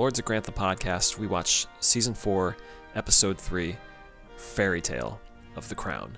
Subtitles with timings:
[0.00, 2.56] Lords of Grantham podcast, we watched season four,
[2.94, 3.76] episode three,
[4.34, 5.20] Fairy Tale
[5.56, 6.16] of the Crown.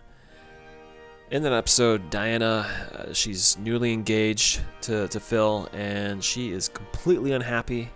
[1.32, 7.32] In that episode, Diana, uh, she's newly engaged to, to Phil, and she is completely
[7.32, 7.90] unhappy.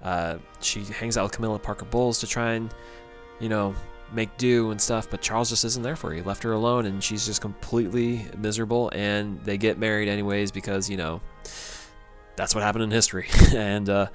[0.00, 2.74] Uh, she hangs out with Camilla Parker Bowles to try and,
[3.38, 3.74] you know,
[4.14, 6.16] make do and stuff, but Charles just isn't there for her.
[6.16, 8.90] He left her alone, and she's just completely miserable.
[8.94, 11.20] And they get married anyways because, you know,
[12.36, 13.28] that's what happened in history.
[13.54, 14.06] and uh,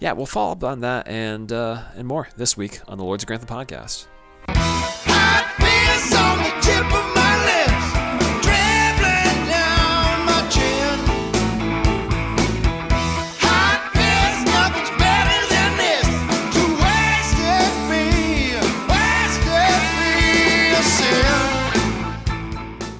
[0.00, 3.22] yeah, we'll follow up on that and uh, and more this week on the Lords
[3.22, 4.06] of Grantham podcast.
[4.48, 7.92] Hot piss on the tip of my lips,
[8.44, 10.98] dribbling down my chin.
[13.40, 16.06] Hot piss, nothing's better than this.
[16.54, 18.58] To waste it, be,
[18.90, 20.82] waste it, be a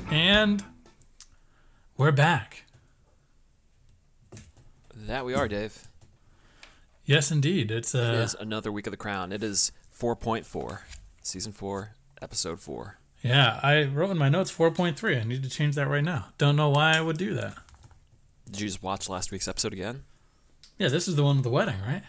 [0.08, 0.14] sin.
[0.14, 0.64] And
[1.98, 2.64] we're back.
[5.06, 5.86] That we are, Dave.
[7.04, 7.70] Yes, indeed.
[7.70, 9.32] It's It uh, is another week of the Crown.
[9.32, 10.78] It is 4.4,
[11.22, 11.90] season 4,
[12.22, 12.98] episode 4.
[13.22, 13.60] yeah.
[13.62, 15.20] I wrote in my notes 4.3.
[15.20, 16.26] I need to change that right now.
[16.38, 17.54] Don't know why I would do that.
[18.50, 20.04] Did you just watch last week's episode again?
[20.78, 22.02] Yeah, this is the one with the wedding, right?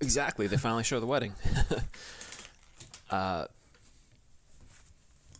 [0.00, 0.46] Exactly.
[0.46, 1.34] They finally show the wedding.
[3.10, 3.46] uh,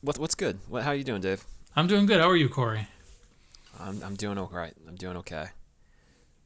[0.02, 0.58] what, what's good?
[0.68, 1.44] What, how are you doing, Dave?
[1.76, 2.20] I'm doing good.
[2.20, 2.88] How are you, Corey?
[3.78, 4.74] I'm, I'm doing all right.
[4.88, 5.46] I'm doing okay.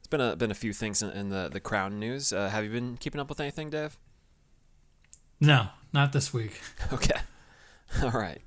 [0.05, 2.31] It's been a been a few things in, in the the crown news.
[2.31, 3.97] Uh, have you been keeping up with anything, Dave?
[5.41, 6.61] No, not this week.
[6.93, 7.19] Okay.
[8.03, 8.39] All right.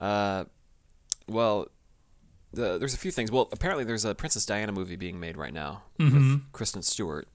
[0.00, 0.46] Uh,
[1.28, 1.68] well,
[2.52, 3.30] the, there's a few things.
[3.30, 7.28] Well, apparently there's a Princess Diana movie being made right now with Kristen Stewart,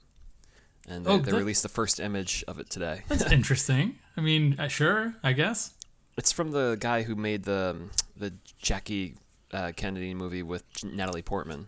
[0.85, 3.03] and they, Oh, they that- released the first image of it today.
[3.07, 3.97] That's interesting.
[4.17, 5.73] I mean, uh, sure, I guess.
[6.17, 7.77] It's from the guy who made the
[8.17, 9.15] the Jackie
[9.53, 11.67] uh, Kennedy movie with Natalie Portman,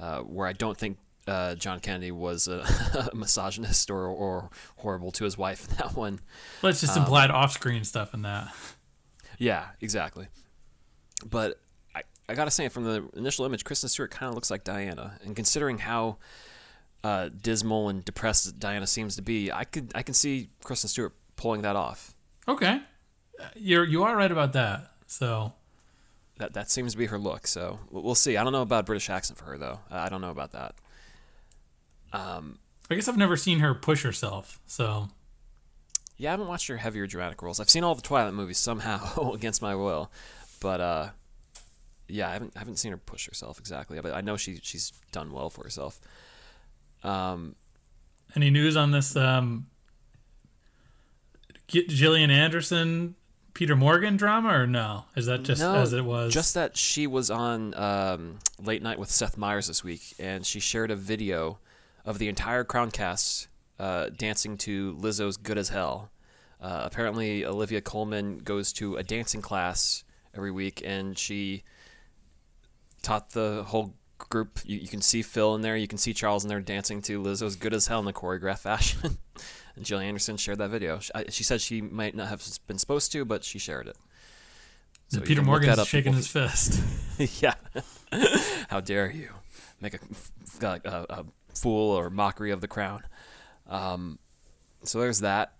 [0.00, 0.96] uh, where I don't think
[1.28, 6.20] uh, John Kennedy was a, misogynist or, or horrible to his wife in that one.
[6.62, 8.52] Let's just implied off-screen stuff in that.
[9.38, 10.26] Yeah, exactly.
[11.28, 11.60] But
[11.94, 15.18] I, I gotta say, from the initial image, Kristen Stewart kind of looks like Diana,
[15.24, 16.16] and considering how
[17.04, 21.14] uh, dismal and depressed Diana seems to be, I could I can see Kristen Stewart
[21.36, 22.14] pulling that off.
[22.48, 22.80] Okay,
[23.40, 24.92] Uh, you're you are right about that.
[25.06, 25.54] So
[26.38, 27.46] That that seems to be her look.
[27.46, 28.36] So we'll we'll see.
[28.36, 29.80] I don't know about British accent for her though.
[29.90, 30.74] I don't know about that.
[32.12, 32.58] Um,
[32.90, 34.60] I guess I've never seen her push herself.
[34.66, 35.08] So
[36.16, 37.60] yeah, I haven't watched her heavier dramatic roles.
[37.60, 40.10] I've seen all the Twilight movies somehow against my will,
[40.60, 41.08] but uh,
[42.08, 44.00] yeah, I haven't I haven't seen her push herself exactly.
[44.00, 46.00] But I know she she's done well for herself.
[47.04, 47.54] Um,
[48.34, 49.14] any news on this?
[49.14, 49.66] Um,
[51.68, 53.14] G- Gillian Anderson,
[53.54, 55.04] Peter Morgan drama, or no?
[55.14, 56.32] Is that just no, as it was?
[56.32, 60.58] Just that she was on um, Late Night with Seth Meyers this week, and she
[60.58, 61.58] shared a video
[62.08, 63.48] of the entire Crown cast
[63.78, 66.10] uh, dancing to Lizzo's "Good as Hell."
[66.58, 70.04] Uh, apparently, Olivia Colman goes to a dancing class
[70.34, 71.64] every week, and she
[73.02, 74.58] taught the whole group.
[74.64, 77.22] You, you can see Phil in there, you can see Charles in there dancing to
[77.22, 79.18] Lizzo's "Good as Hell" in a choreographed fashion.
[79.76, 81.00] and Gillian Anderson shared that video.
[81.00, 83.96] She, I, she said she might not have been supposed to, but she shared it.
[85.08, 86.82] So Peter can look that Morgan's shaking his fist.
[87.42, 87.54] yeah.
[88.68, 89.28] How dare you
[89.80, 89.98] make a,
[90.62, 91.24] a, a, a
[91.60, 93.02] fool or mockery of the crown?
[93.66, 94.18] Um,
[94.84, 95.54] so there's that.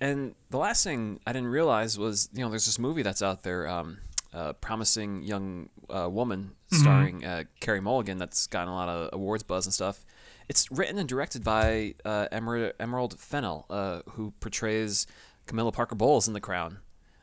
[0.00, 3.44] And the last thing I didn't realize was, you know, there's this movie that's out
[3.44, 3.98] there, um,
[4.34, 9.42] uh, promising young uh, woman starring uh, Carey Mulligan that's gotten a lot of awards
[9.42, 10.04] buzz and stuff.
[10.48, 15.06] It's written and directed by uh, Emer- Emerald Fennell, uh, who portrays
[15.46, 16.78] Camilla Parker Bowles in The Crown.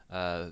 [0.09, 0.49] Uh,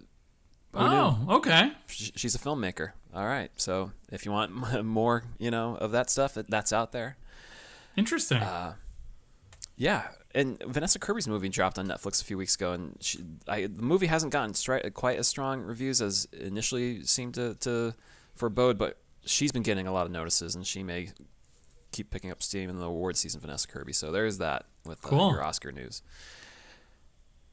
[0.74, 1.72] oh, okay.
[1.88, 2.92] She's a filmmaker.
[3.14, 3.52] All right.
[3.56, 7.18] So if you want more, you know, of that stuff, that's out there.
[7.98, 8.38] Interesting.
[8.42, 8.76] Uh,
[9.76, 10.08] Yeah.
[10.36, 13.82] And Vanessa Kirby's movie dropped on Netflix a few weeks ago, and she, I, the
[13.82, 17.96] movie hasn't gotten stri- quite as strong reviews as initially seemed to, to
[18.36, 21.10] forebode, but she's been getting a lot of notices, and she may
[21.92, 23.42] keep picking up steam in the award season.
[23.42, 23.94] Vanessa Kirby.
[23.94, 25.32] So there's that with uh, Cool.
[25.32, 26.04] your Oscar news.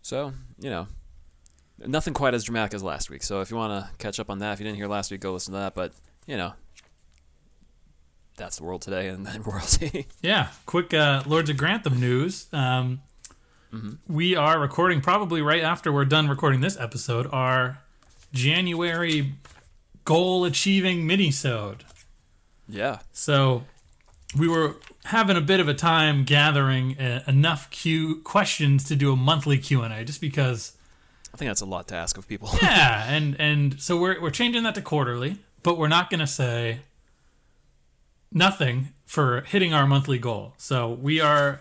[0.02, 0.86] So you know,
[1.78, 3.22] nothing quite as dramatic as last week.
[3.22, 5.20] So if you want to catch up on that, if you didn't hear last week,
[5.20, 5.74] go listen to that.
[5.74, 5.92] But
[6.26, 6.52] you know,
[8.36, 10.06] that's the world today and then royalty.
[10.22, 12.46] Yeah, quick uh, Lords of Grantham news.
[12.52, 13.00] Um,
[14.08, 17.26] We are recording probably right after we're done recording this episode.
[17.32, 17.78] Our
[18.32, 19.34] January
[20.04, 21.80] goal achieving minisode.
[22.68, 22.98] yeah.
[23.12, 23.64] So
[24.38, 29.12] we were having a bit of a time gathering uh, enough Q questions to do
[29.12, 30.72] a monthly Q and A, just because.
[31.32, 32.48] I think that's a lot to ask of people.
[32.62, 36.26] Yeah, and and so we're we're changing that to quarterly, but we're not going to
[36.28, 36.80] say
[38.34, 40.52] nothing for hitting our monthly goal.
[40.58, 41.60] So we are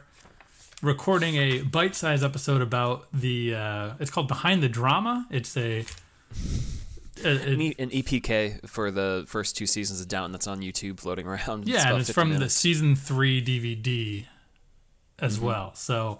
[0.82, 3.56] recording a bite-sized episode about the.
[3.56, 5.26] Uh, it's called Behind the Drama.
[5.30, 5.86] It's a.
[7.24, 11.28] a- a- An EPK for the first two seasons of Downton that's on YouTube floating
[11.28, 11.68] around.
[11.68, 14.26] yeah, about and it's 50 from the season three DVD
[15.20, 15.46] as Mm-hmm.
[15.46, 15.76] well.
[15.76, 16.20] So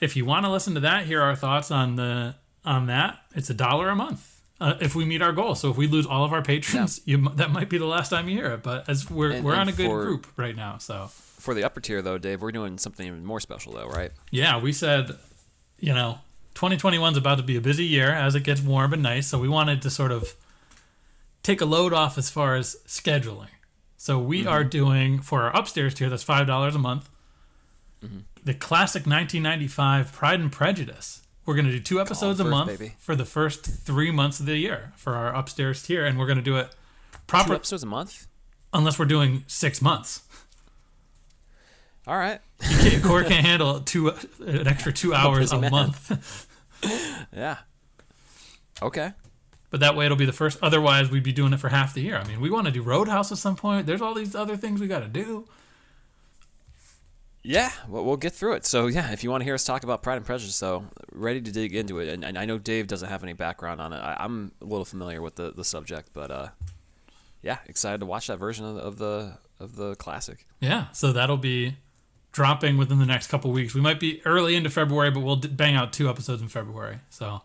[0.00, 3.18] if you want to listen to that, hear our thoughts on the on that.
[3.34, 4.29] It's a dollar a month.
[4.60, 7.16] Uh, if we meet our goal, so if we lose all of our patrons, you,
[7.36, 8.62] that might be the last time you hear it.
[8.62, 11.64] But as we're And- we're on a good for- group right now, so For the
[11.64, 14.12] upper tier, though, Dave, we're doing something even more special, though, right?
[14.30, 15.16] yeah, we said,
[15.78, 16.18] you know,
[16.54, 19.28] 2021 is about to be a busy year as it gets warm and nice.
[19.28, 20.34] So we wanted to sort of
[21.42, 23.48] take a load off as far as scheduling.
[23.96, 27.08] So we are doing for our upstairs tier, that's five dollars a month.
[28.44, 31.19] The classic 1995 Pride and Prejudice.
[31.46, 32.94] We're going to do two episodes a month baby.
[32.98, 36.38] for the first three months of the year for our upstairs tier, and we're going
[36.38, 36.70] to do it
[37.12, 38.26] Two proper episodes a month?
[38.72, 40.22] unless we're doing six months.
[42.06, 42.40] All right.
[42.60, 44.08] Can't- Corey can't handle two
[44.40, 45.70] an extra two hours a man.
[45.70, 46.46] month.
[47.36, 47.58] Yeah.
[48.80, 49.12] Okay.
[49.68, 50.58] But that way it'll be the first.
[50.62, 52.16] Otherwise, we'd be doing it for half the year.
[52.16, 53.86] I mean, we want to do Roadhouse at some point.
[53.86, 55.46] There's all these other things we got to do.
[57.50, 58.64] Yeah, well, we'll get through it.
[58.64, 61.40] So, yeah, if you want to hear us talk about Pride and Prejudice, so ready
[61.40, 62.08] to dig into it.
[62.08, 63.96] And, and I know Dave doesn't have any background on it.
[63.96, 66.48] I, I'm a little familiar with the, the subject, but uh,
[67.42, 70.46] yeah, excited to watch that version of the, of the of the classic.
[70.60, 71.76] Yeah, so that'll be
[72.30, 73.74] dropping within the next couple weeks.
[73.74, 77.00] We might be early into February, but we'll d- bang out two episodes in February.
[77.10, 77.42] So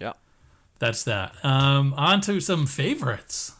[0.00, 0.14] Yeah.
[0.80, 1.36] that's that.
[1.44, 3.52] Um, on to some favorites.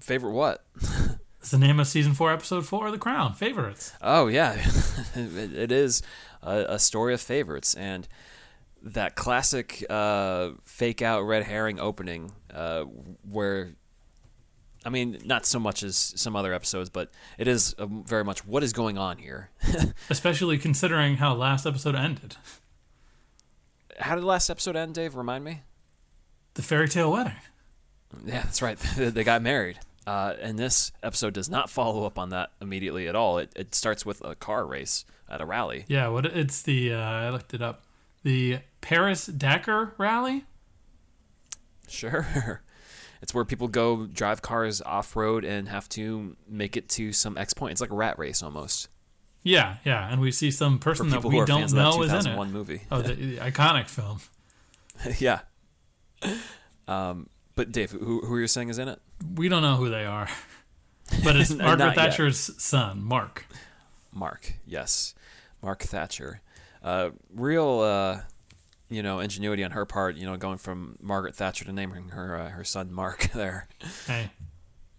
[0.00, 0.64] Favorite what?
[1.40, 3.32] It's the name of season four, episode four of The Crown.
[3.32, 3.94] Favorites.
[4.02, 4.62] Oh yeah,
[5.14, 6.02] it, is
[6.42, 8.06] a, a story of favorites, and
[8.82, 13.72] that classic uh, fake out red herring opening, uh, where,
[14.84, 18.46] I mean, not so much as some other episodes, but it is uh very much
[18.46, 19.48] what is going on here.
[20.10, 22.36] Especially considering how last episode ended.
[23.98, 25.16] How did the last episode end, Dave?
[25.16, 25.62] Remind me.
[26.52, 27.32] The fairy tale wedding.
[28.26, 28.78] Yeah, that's right.
[28.96, 29.78] they got married.
[30.06, 33.38] Uh, and this episode does not follow up on that immediately at all.
[33.38, 35.84] It, it starts with a car race at a rally.
[35.88, 37.82] Yeah, what it's the uh, I looked it up.
[38.22, 40.44] The Paris Dakar rally.
[41.88, 42.62] Sure.
[43.22, 47.36] It's where people go drive cars off road and have to make it to some
[47.36, 47.72] X point.
[47.72, 48.88] It's like a rat race almost.
[49.42, 52.26] Yeah, yeah, and we see some person that we don't fans of that know is
[52.26, 52.36] in it.
[52.36, 52.82] One movie.
[52.90, 54.20] Oh, the, the iconic film.
[55.18, 55.40] yeah.
[56.86, 59.00] Um, but Dave, who, who are you saying is in it?
[59.34, 60.28] We don't know who they are,
[61.24, 61.94] but it's Margaret yet.
[61.96, 63.46] Thatcher's son, Mark.
[64.12, 64.54] Mark.
[64.66, 65.14] Yes.
[65.62, 66.40] Mark Thatcher.
[66.82, 68.20] Uh, real, uh,
[68.88, 72.36] you know, ingenuity on her part, you know, going from Margaret Thatcher to naming her
[72.38, 73.68] uh, her son Mark there.
[74.06, 74.30] Hey,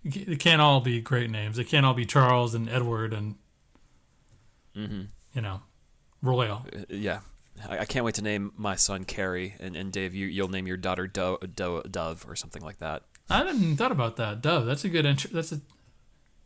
[0.04, 1.58] it can't all be great names.
[1.58, 3.36] It can't all be Charles and Edward and
[4.76, 5.02] Mm-hmm.
[5.34, 5.62] you know,
[6.22, 6.66] royal.
[6.74, 7.20] Uh, yeah.
[7.68, 10.66] I, I can't wait to name my son Carrie, and, and Dave, you, you'll name
[10.66, 13.04] your daughter Do, Do, Dove or something like that.
[13.30, 14.42] I hadn't even thought about that.
[14.42, 14.66] Dove.
[14.66, 15.32] That's a good intro.
[15.34, 15.62] That's a.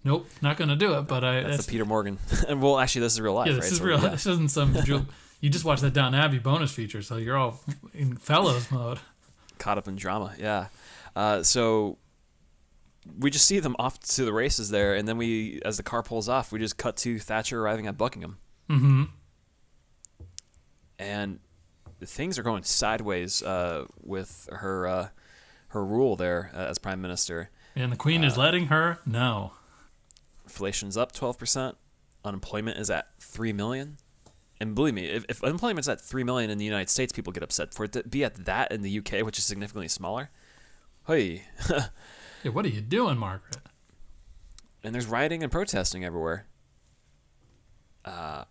[0.04, 1.04] Nope, not gonna do it.
[1.04, 1.42] But I.
[1.42, 2.20] That's, That's, the Peter Morgan.
[2.48, 3.62] and well, actually, this is real life, yeah, right?
[3.64, 4.02] this is So, real.
[4.02, 4.10] yeah.
[4.10, 4.74] This isn't some.
[4.84, 5.06] Ju-
[5.42, 7.60] you just watched that Downton Abbey bonus feature, so you're all
[7.94, 9.00] in Fellowes mode.
[9.58, 10.34] caught up in drama.
[10.40, 10.68] Yeah.
[11.16, 11.98] Uh, so
[13.20, 16.02] we just see them off to the races there, and then we, as the car
[16.04, 18.38] pulls off, we just cut to Thatcher arriving at Buckingham,
[18.70, 19.04] Mm-hmm.
[21.00, 21.40] and
[22.04, 25.08] things are going sideways uh, with her uh,
[25.76, 27.52] her rule there uh, as prime minister.
[27.76, 29.52] And the Queen is letting her know.
[30.44, 31.78] Inflation's up twelve percent.
[32.24, 33.98] Unemployment is at three million.
[34.60, 37.44] And believe me, if, if unemployment's at three million in the United States, people get
[37.44, 37.74] upset.
[37.74, 40.30] For it to be at that in the UK, which is significantly smaller,
[41.08, 41.44] hey,
[42.44, 43.58] Hey, what are you doing, Margaret?
[44.84, 46.46] and there's rioting and protesting everywhere.
[48.06, 48.44] Uh,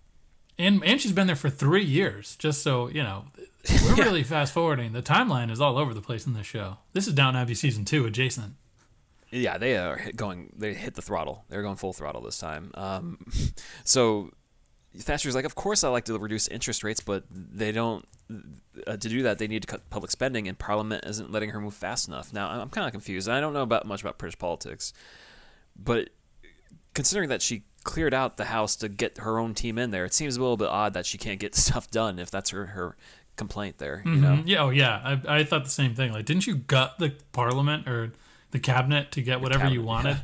[0.59, 2.37] and and she's been there for three years.
[2.37, 3.27] Just so you know,
[3.69, 4.93] we're really fast forwarding.
[4.93, 6.79] The timeline is all over the place in this show.
[6.93, 8.55] This is Downton Abbey season two, adjacent.
[9.31, 10.53] Yeah, they are hit going.
[10.57, 11.45] They hit the throttle.
[11.49, 12.71] They're going full throttle this time.
[12.75, 13.27] Um,
[13.85, 14.31] so
[14.97, 18.07] Thatcher's like, of course I like to reduce interest rates, but they don't.
[18.87, 21.61] Uh, to do that, they need to cut public spending, and Parliament isn't letting her
[21.61, 22.33] move fast enough.
[22.33, 23.29] Now I'm kind of confused.
[23.29, 24.93] I don't know about much about British politics,
[25.77, 26.11] but
[26.95, 30.15] considering that she cleared out the House to get her own team in there, it
[30.15, 32.97] seems a little bit odd that she can't get stuff done if that's her her
[33.37, 34.03] complaint there.
[34.05, 34.43] You know.
[34.45, 35.19] Yeah, oh yeah.
[35.27, 36.13] I, I thought the same thing.
[36.13, 38.13] Like, didn't you gut the Parliament or
[38.51, 40.19] the cabinet to get whatever you wanted?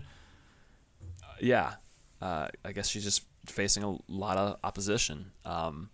[1.40, 1.74] yeah,
[2.20, 5.32] uh, I guess she's just facing a lot of opposition.
[5.44, 5.90] Um,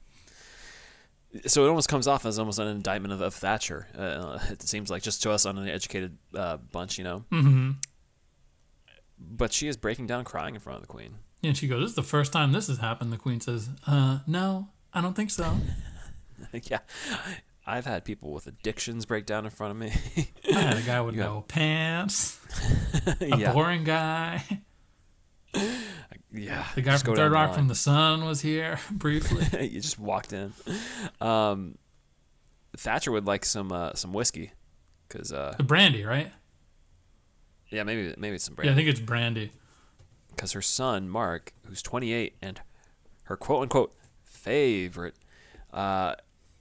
[1.46, 3.88] so it almost comes off as almost an indictment of, of Thatcher.
[3.96, 7.25] Uh, it seems like just to us on uneducated uh, bunch, you know.
[7.30, 7.70] Mm-hmm.
[9.18, 11.16] but she is breaking down, crying in front of the queen.
[11.42, 14.20] And she goes, "This is the first time this has happened." The queen says, "Uh,
[14.26, 15.56] no, I don't think so.
[16.70, 16.78] yeah,
[17.66, 19.92] I've had people with addictions break down in front of me.
[20.54, 22.38] I had a guy with You no pants,
[23.20, 24.42] a yeah, boring guy.
[26.32, 26.66] yeah.
[26.75, 27.58] The guy from Third Rock line.
[27.58, 29.66] from the Sun was here briefly.
[29.68, 30.52] you just walked in.
[31.20, 31.78] Um,
[32.76, 34.52] Thatcher would like some uh, some whiskey,
[35.08, 36.30] cause uh, the brandy, right?
[37.70, 38.72] yeah, maybe maybe it's some Yeah, brandy.
[38.72, 39.50] I think it's brandy.
[40.30, 42.60] because her son Mark, who's 28, and
[43.25, 45.14] her quote unquote favorite
[45.72, 46.14] uh,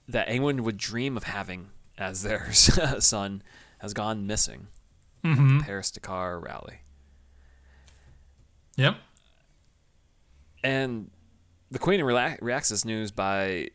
[0.08, 3.42] that anyone would dream of having as their son
[3.78, 4.68] has gone missing.
[5.24, 5.60] Mm-hmm.
[5.60, 6.78] Paris Dakar rally,
[8.76, 8.96] Yep.
[10.62, 11.10] and
[11.70, 13.70] the Queen reacts to this news by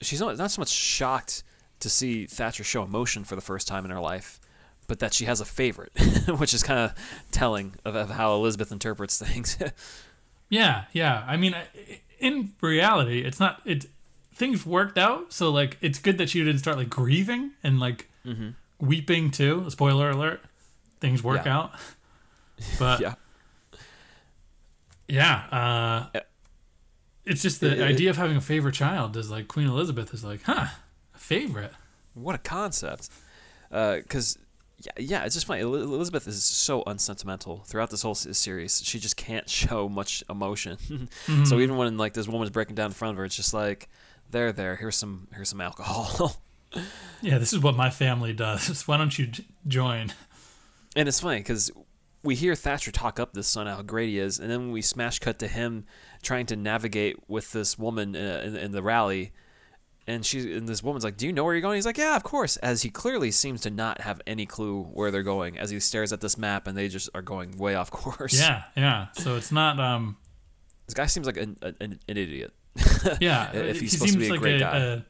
[0.00, 1.42] she's not, not so much shocked
[1.80, 4.38] to see Thatcher show emotion for the first time in her life.
[4.88, 5.92] But that she has a favorite,
[6.38, 6.94] which is kind of
[7.30, 9.56] telling of, of how Elizabeth interprets things.
[10.50, 11.24] Yeah, yeah.
[11.26, 11.54] I mean,
[12.18, 13.62] in reality, it's not.
[13.64, 13.86] It
[14.34, 18.08] things worked out, so like it's good that she didn't start like grieving and like
[18.80, 19.68] weeping too.
[19.70, 20.40] Spoiler alert:
[21.00, 21.48] things work Mm-hmm.
[21.48, 21.56] Yeah.
[21.58, 21.72] out.
[22.78, 23.14] But yeah,
[25.08, 26.20] yeah, uh,
[27.24, 30.12] it's just the It- it- idea of having a favorite child is like Queen Elizabeth
[30.14, 30.66] is like, huh,
[31.14, 31.72] a favorite.
[32.14, 33.08] What a concept.
[33.70, 34.38] Because,
[34.78, 35.62] yeah, yeah, it's just funny.
[35.62, 38.82] El- Elizabeth is so unsentimental throughout this whole series.
[38.84, 40.76] She just can't show much emotion.
[41.26, 41.44] Mm-hmm.
[41.44, 43.88] So even when like this woman's breaking down in front of her, it's just like,
[44.32, 44.76] there, there.
[44.76, 46.36] Here's some, here's some alcohol.
[47.20, 48.82] Yeah, this is what my family does.
[48.88, 50.12] Why don't you j- join?
[50.96, 51.70] and it's funny because
[52.22, 55.18] we hear Thatcher talk up this son how great he is, and then we smash
[55.18, 55.84] cut to him
[56.22, 59.32] trying to navigate with this woman uh, in, in the rally.
[60.06, 62.16] And she and this woman's like, "Do you know where you're going?" He's like, "Yeah,
[62.16, 65.68] of course." As he clearly seems to not have any clue where they're going, as
[65.68, 68.40] he stares at this map, and they just are going way off course.
[68.40, 69.08] Yeah, yeah.
[69.12, 69.78] So it's not.
[69.78, 70.16] um
[70.86, 72.52] this guy seems like an, an, an idiot,
[73.20, 74.76] Yeah, If he's he supposed to be a like great a, guy.
[74.78, 75.00] a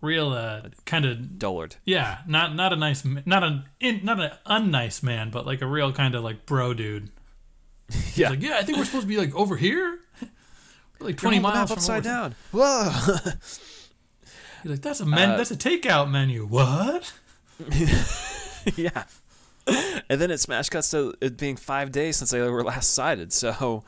[0.00, 1.76] real uh, kind of dullard.
[1.84, 5.92] Yeah, not not a nice, not an not an unnice man, but like a real
[5.92, 7.10] kind of like bro dude.
[7.92, 9.98] He's Yeah, like, yeah, I think we're supposed to be like over here,
[11.00, 12.34] We're like twenty miles from upside down.
[12.50, 12.90] Whoa!
[14.62, 16.46] He's like, that's a men, Uh, that's a takeout menu.
[16.46, 17.12] What?
[18.76, 19.04] yeah.
[19.66, 23.32] And then it smash cuts to it being five days since they were last sighted.
[23.32, 23.84] So,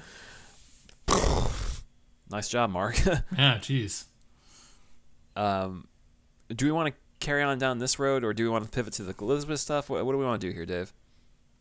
[2.30, 2.96] nice job, Mark.
[3.36, 4.04] Yeah, jeez.
[5.36, 5.88] um,
[6.54, 8.92] do we want to carry on down this road, or do we want to pivot
[8.94, 9.88] to the Elizabeth stuff?
[9.88, 10.92] What, what do we want to do here, Dave?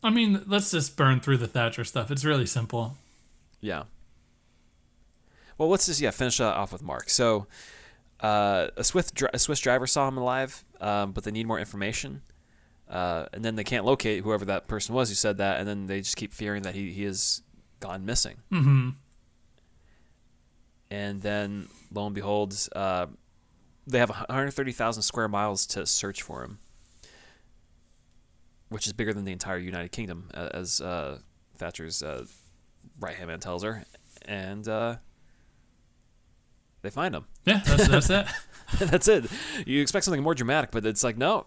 [0.02, 2.10] I mean, let's just burn through the Thatcher stuff.
[2.10, 2.96] It's really simple.
[3.60, 3.84] Yeah.
[5.56, 7.08] Well, let's just yeah finish off with Mark.
[7.08, 7.46] So,
[8.20, 11.58] uh, a Swiss dri- a Swiss driver saw him alive, um, but they need more
[11.60, 12.22] information,
[12.90, 15.86] uh, and then they can't locate whoever that person was who said that, and then
[15.86, 17.40] they just keep fearing that he he has
[17.80, 18.36] gone missing.
[18.52, 18.90] Mm-hmm.
[20.94, 23.06] And then lo and behold, uh,
[23.84, 26.60] they have 130,000 square miles to search for him,
[28.68, 31.18] which is bigger than the entire United Kingdom, as uh,
[31.56, 32.26] Thatcher's uh,
[33.00, 33.84] right hand man tells her.
[34.24, 34.96] And uh,
[36.82, 37.26] they find him.
[37.44, 38.26] Yeah, that's that's it.
[38.78, 39.26] That's it.
[39.66, 41.46] You expect something more dramatic, but it's like, no.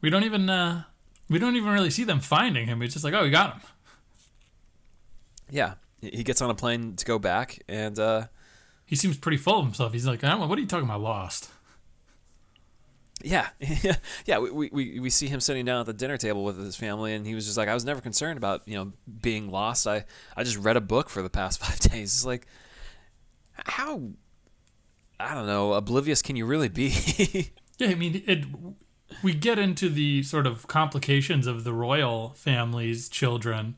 [0.00, 0.84] We don't even uh,
[1.28, 2.80] we don't even really see them finding him.
[2.80, 3.60] It's just like, oh, we got him.
[5.50, 5.74] Yeah.
[6.00, 8.26] He gets on a plane to go back, and uh,
[8.86, 9.92] He seems pretty full of himself.
[9.92, 11.50] He's like, what are you talking about, lost?
[13.22, 13.48] Yeah,
[14.26, 14.38] yeah.
[14.38, 17.26] We, we we see him sitting down at the dinner table with his family, and
[17.26, 19.86] he was just like, "I was never concerned about you know being lost.
[19.86, 20.04] I
[20.36, 22.12] I just read a book for the past five days.
[22.12, 22.46] It's like,
[23.54, 24.10] how
[25.18, 27.52] I don't know, oblivious can you really be?
[27.76, 28.44] Yeah, I mean, it.
[29.24, 33.74] We get into the sort of complications of the royal family's children,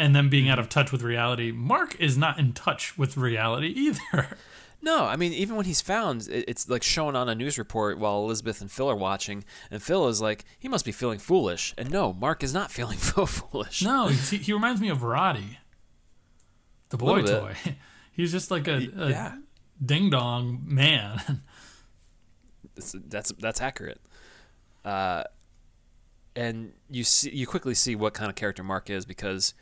[0.00, 1.52] and them being out of touch with reality.
[1.52, 4.36] Mark is not in touch with reality either.
[4.82, 8.24] no, I mean, even when he's found, it's like shown on a news report while
[8.24, 11.90] Elizabeth and Phil are watching, and Phil is like, he must be feeling foolish, and
[11.90, 13.82] no, Mark is not feeling foolish.
[13.82, 15.58] No, he, he reminds me of Roddy,
[16.88, 17.54] the boy toy.
[18.12, 19.36] He's just like a, a yeah.
[19.84, 21.22] ding dong man.
[22.76, 24.00] It's- that's that's accurate.
[24.84, 25.24] Uh,
[26.36, 29.54] and you see, you quickly see what kind of character Mark is because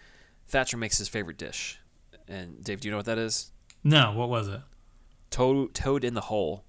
[0.49, 1.81] Thatcher makes his favorite dish.
[2.27, 3.53] And Dave, do you know what that is?
[3.85, 4.61] no, what was it?
[5.31, 6.65] Toad, toad in the hole.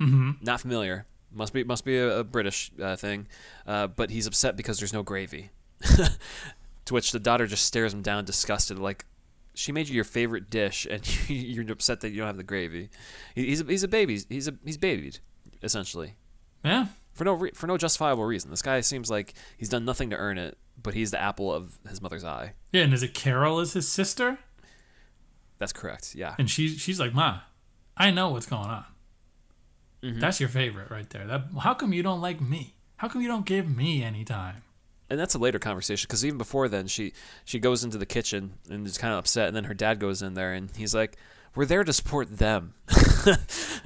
[0.00, 0.32] Mm-hmm.
[0.42, 1.06] Not familiar.
[1.32, 3.26] Must be must be a, a British uh, thing.
[3.66, 5.50] Uh, but he's upset because there's no gravy.
[6.84, 9.04] to which the daughter just stares him down, disgusted, like.
[9.54, 12.90] She made you your favorite dish, and you're upset that you don't have the gravy.
[13.34, 14.20] He's a, he's a baby.
[14.28, 15.18] He's a he's babied,
[15.64, 16.14] essentially.
[16.64, 18.50] Yeah, for no re- for no justifiable reason.
[18.50, 21.78] This guy seems like he's done nothing to earn it, but he's the apple of
[21.88, 22.54] his mother's eye.
[22.72, 24.38] Yeah, and is it Carol is his sister?
[25.58, 26.14] That's correct.
[26.14, 26.34] Yeah.
[26.38, 27.40] And she she's like, Ma,
[27.96, 28.84] I know what's going on.
[30.02, 30.20] Mm-hmm.
[30.20, 31.26] That's your favorite right there.
[31.26, 32.74] That how come you don't like me?
[32.96, 34.62] How come you don't give me any time?
[35.10, 38.52] and that's a later conversation because even before then she she goes into the kitchen
[38.68, 41.16] and is kind of upset and then her dad goes in there and he's like
[41.54, 42.74] we're there to support them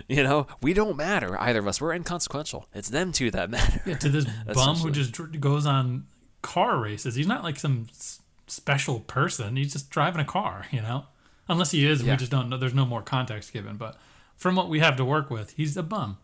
[0.08, 3.80] you know we don't matter either of us we're inconsequential it's them two that matter
[3.86, 6.06] Yeah, to this bum who just goes on
[6.42, 7.14] car races.
[7.14, 9.56] He's not like some s- special person.
[9.56, 11.06] He's just driving a car, you know.
[11.48, 12.12] Unless he is, Yeah.
[12.12, 12.56] we just don't know.
[12.56, 13.76] There's no more context given.
[13.76, 13.96] But
[14.36, 16.18] from what we have to work with, he's a bum.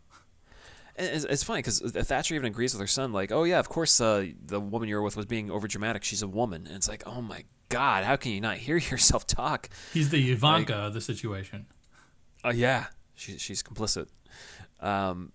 [0.96, 4.00] It's, it's funny because Thatcher even agrees with her son, like, "Oh yeah, of course,
[4.00, 6.02] uh, the woman you're with was being overdramatic.
[6.02, 9.24] She's a woman." And it's like, "Oh my God, how can you not hear yourself
[9.26, 11.66] talk?" He's the Ivanka of the situation.
[12.42, 14.08] Oh yeah, she, she's complicit.
[14.80, 15.30] Um,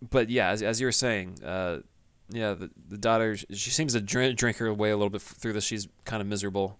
[0.00, 1.78] but yeah, as, as you were saying, uh,
[2.32, 5.52] yeah, the, the daughter she seems to drink, drink her way a little bit through
[5.52, 5.64] this.
[5.64, 6.78] She's kind of miserable,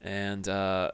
[0.00, 0.90] and uh,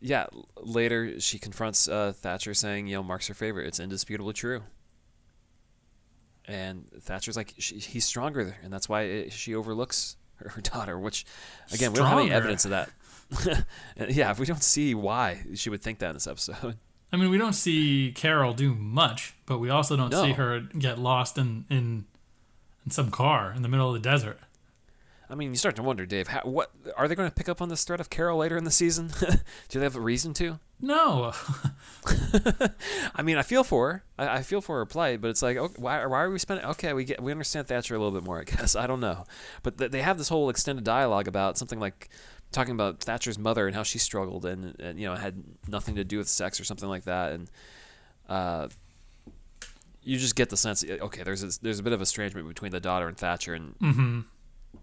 [0.00, 3.66] yeah, later she confronts uh, Thatcher, saying, "You know, Mark's her favorite.
[3.66, 4.62] It's indisputably true."
[6.46, 10.98] And Thatcher's like, she, "He's stronger, and that's why it, she overlooks her, her daughter."
[10.98, 11.24] Which,
[11.72, 12.90] again, we don't have any evidence of that.
[14.10, 16.76] Yeah, we don't see why she would think that in this episode.
[17.12, 20.98] I mean, we don't see Carol do much, but we also don't see her get
[20.98, 22.06] lost in, in
[22.84, 24.38] in some car in the middle of the desert.
[25.30, 27.62] I mean, you start to wonder, Dave, how, what are they going to pick up
[27.62, 29.12] on this thread of Carol later in the season?
[29.68, 30.58] Do they have a reason to?
[30.78, 31.32] No,
[33.14, 34.04] I mean, I feel for her.
[34.18, 36.66] I, I feel for her plight, but it's like, okay, why, why are we spending?
[36.66, 38.74] Okay, we get we understand Thatcher a little bit more, I guess.
[38.76, 39.24] I don't know,
[39.62, 42.10] but th- they have this whole extended dialogue about something like
[42.52, 46.04] talking about Thatcher's mother and how she struggled and, and you know had nothing to
[46.04, 47.50] do with sex or something like that, and
[48.28, 48.68] uh,
[50.02, 52.80] you just get the sense, okay, there's a, there's a bit of estrangement between the
[52.80, 54.20] daughter and Thatcher, and Mm-hmm.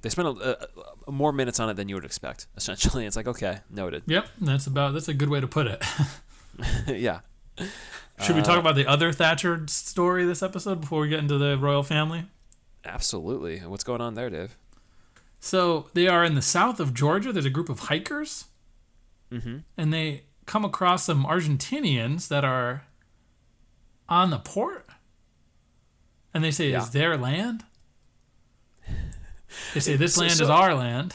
[0.02, 0.67] they spent a,
[1.08, 2.48] a, more minutes on it than you would expect.
[2.58, 4.04] Essentially, it's like, okay, noted.
[4.08, 5.84] yep, that's about that's a good way to put it.
[6.88, 7.20] yeah.
[8.22, 11.38] Should we Uh, talk about the other Thatcher story this episode before we get into
[11.38, 12.26] the royal family?
[12.86, 13.60] Absolutely.
[13.60, 14.56] What's going on there, Dave?
[15.39, 17.32] So they are in the south of Georgia.
[17.32, 18.45] There's a group of hikers,
[19.32, 19.58] Mm-hmm.
[19.78, 22.84] and they come across some Argentinians that are
[24.10, 24.88] on the port,
[26.34, 26.82] and they say, Yeah.
[26.82, 27.63] "Is their land?"
[29.73, 31.13] They say, "This So- land is our land."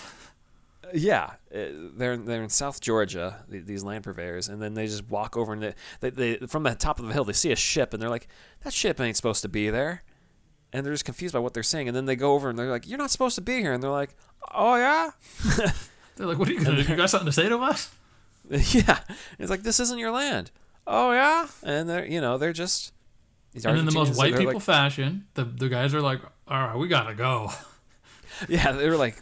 [0.92, 5.36] Yeah, uh, they're they're in South Georgia, these land purveyors, and then they just walk
[5.36, 7.92] over and they, they, they from the top of the hill they see a ship
[7.92, 8.28] and they're like,
[8.62, 10.04] that ship ain't supposed to be there,
[10.74, 12.68] and they're just confused by what they're saying, and then they go over and they're
[12.70, 14.14] like, you're not supposed to be here, and they're like,
[14.52, 15.10] oh yeah,
[16.16, 16.88] They're like, "What are you gonna do?
[16.88, 17.90] You got something to say to us?"
[18.50, 18.98] yeah,
[19.38, 20.50] it's like this isn't your land,
[20.86, 22.92] oh yeah, and they're you know they're just.
[23.52, 26.60] these And in the most white people like- fashion, the the guys are like, "All
[26.68, 27.50] right, we gotta go."
[28.48, 29.16] yeah, they were like,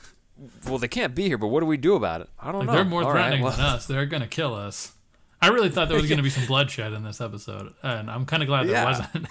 [0.67, 2.29] well, they can't be here, but what do we do about it?
[2.39, 2.73] I don't Like know.
[2.75, 3.87] they're more All right, threatening well- than us.
[3.87, 4.93] They're gonna kill us.
[5.41, 8.43] I really thought there was gonna be some bloodshed in this episode, and I'm kind
[8.43, 8.85] of glad there Yeah.
[8.85, 9.27] wasn't.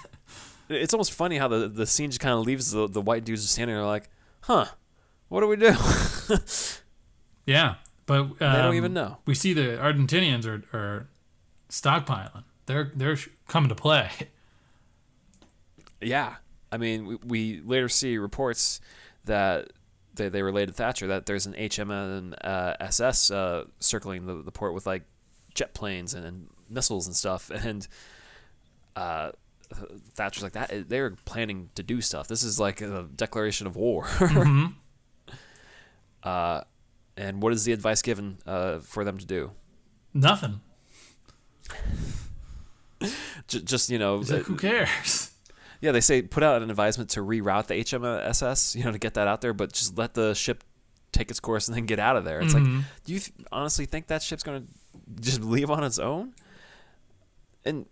[0.68, 3.42] It's almost funny how the, the scene just kind of leaves the, the white dudes
[3.42, 4.08] just standing there like,
[4.42, 4.66] huh,
[5.28, 5.74] what do we do?
[7.46, 9.18] yeah, but um, they don't even know.
[9.26, 11.08] We see the Argentinians are, are
[11.68, 12.44] stockpiling.
[12.66, 14.10] They're they're coming to play.
[16.00, 16.36] Yeah.
[16.70, 18.80] I mean, we, we later see reports
[19.24, 19.72] that
[20.14, 24.52] they, they relate to Thatcher that there's an HMN uh, SS uh, circling the, the
[24.52, 25.02] port with like
[25.54, 27.50] jet planes and, and missiles and stuff.
[27.64, 27.86] And
[28.96, 29.32] uh,
[30.14, 30.88] Thatcher's like that.
[30.88, 32.28] They're planning to do stuff.
[32.28, 34.04] This is like a declaration of war.
[34.06, 34.74] Mhm.
[36.22, 36.62] uh,
[37.16, 39.50] and what is the advice given uh, for them to do?
[40.14, 40.60] Nothing.
[43.48, 45.28] J- just you know, like, who cares?
[45.80, 49.14] Yeah, they say put out an advisement to reroute the HMSS, you know, to get
[49.14, 50.62] that out there, but just let the ship
[51.10, 52.40] take its course and then get out of there.
[52.40, 52.76] It's Mhm.
[52.76, 54.68] like, do you th- honestly think that ship's going to
[55.20, 56.34] just leave on its own?
[57.64, 57.86] And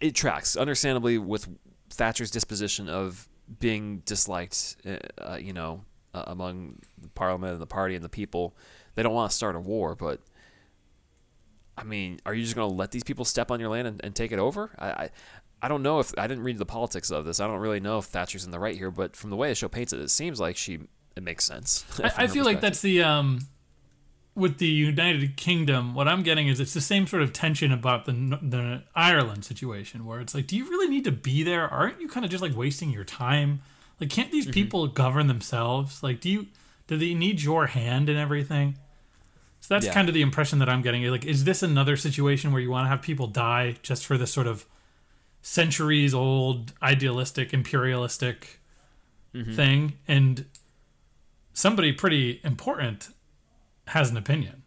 [0.00, 1.48] it, tracks, understandably, with
[1.90, 3.28] Thatcher's disposition of
[3.60, 8.08] being disliked, uh, uh, you know, uh, among the parliament and the party and the
[8.08, 8.56] people.
[8.94, 10.20] They don't want to start a war, but
[11.76, 14.00] I mean, are you just going to let these people step on your land and,
[14.02, 14.70] and take it over?
[14.78, 15.10] I, I,
[15.62, 17.38] I don't know if I didn't read the politics of this.
[17.38, 19.54] I don't really know if Thatcher's in the right here, but from the way the
[19.54, 20.80] show paints it, it seems like she
[21.16, 21.84] it makes sense.
[22.02, 23.40] I, I feel like that's the um,
[24.36, 25.94] with the United Kingdom.
[25.94, 30.04] What I'm getting is it's the same sort of tension about the the Ireland situation,
[30.06, 31.66] where it's like, do you really need to be there?
[31.68, 33.62] Aren't you kind of just like wasting your time?
[34.00, 34.36] Like, can't Mm-hmm.
[34.36, 36.02] these people govern themselves?
[36.02, 36.46] Like, do you
[36.86, 38.76] do they need your hand and everything?
[39.60, 39.94] So that's Yeah.
[39.94, 41.02] kind of the impression that I'm getting.
[41.10, 44.30] Like, is this another situation where you want to have people die just for this
[44.32, 44.66] sort of
[45.42, 48.60] centuries old idealistic imperialistic
[49.54, 50.46] thing, and
[51.52, 53.08] somebody pretty important
[53.88, 54.62] has an opinion.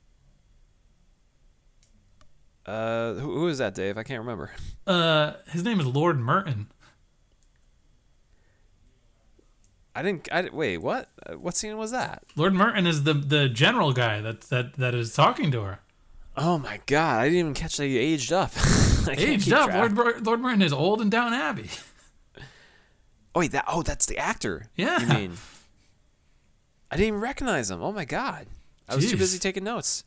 [2.65, 3.97] Uh, who, who is that, Dave?
[3.97, 4.51] I can't remember.
[4.85, 6.67] Uh, his name is Lord Merton.
[9.95, 10.29] I didn't.
[10.31, 11.09] I, wait, what?
[11.25, 12.23] Uh, What scene was that?
[12.35, 15.79] Lord Merton is the the general guy that that that is talking to her.
[16.37, 17.19] Oh my god!
[17.21, 18.51] I didn't even catch that he aged up.
[19.09, 19.95] Aged up, track.
[19.97, 21.69] Lord Lord Merton is old and Downton Abbey.
[23.35, 23.65] Oh wait, that.
[23.67, 24.65] Oh, that's the actor.
[24.75, 24.99] Yeah.
[24.99, 25.33] You mean?
[26.89, 27.79] I didn't even recognize him.
[27.83, 28.47] Oh my god!
[28.89, 30.03] I was too busy taking notes.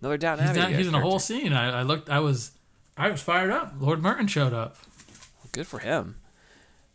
[0.00, 1.52] Another down He's, not, he's in a whole scene.
[1.52, 2.10] I, I looked.
[2.10, 2.52] I was
[2.96, 3.74] I was fired up.
[3.78, 4.76] Lord Merton showed up.
[5.52, 6.16] Good for him.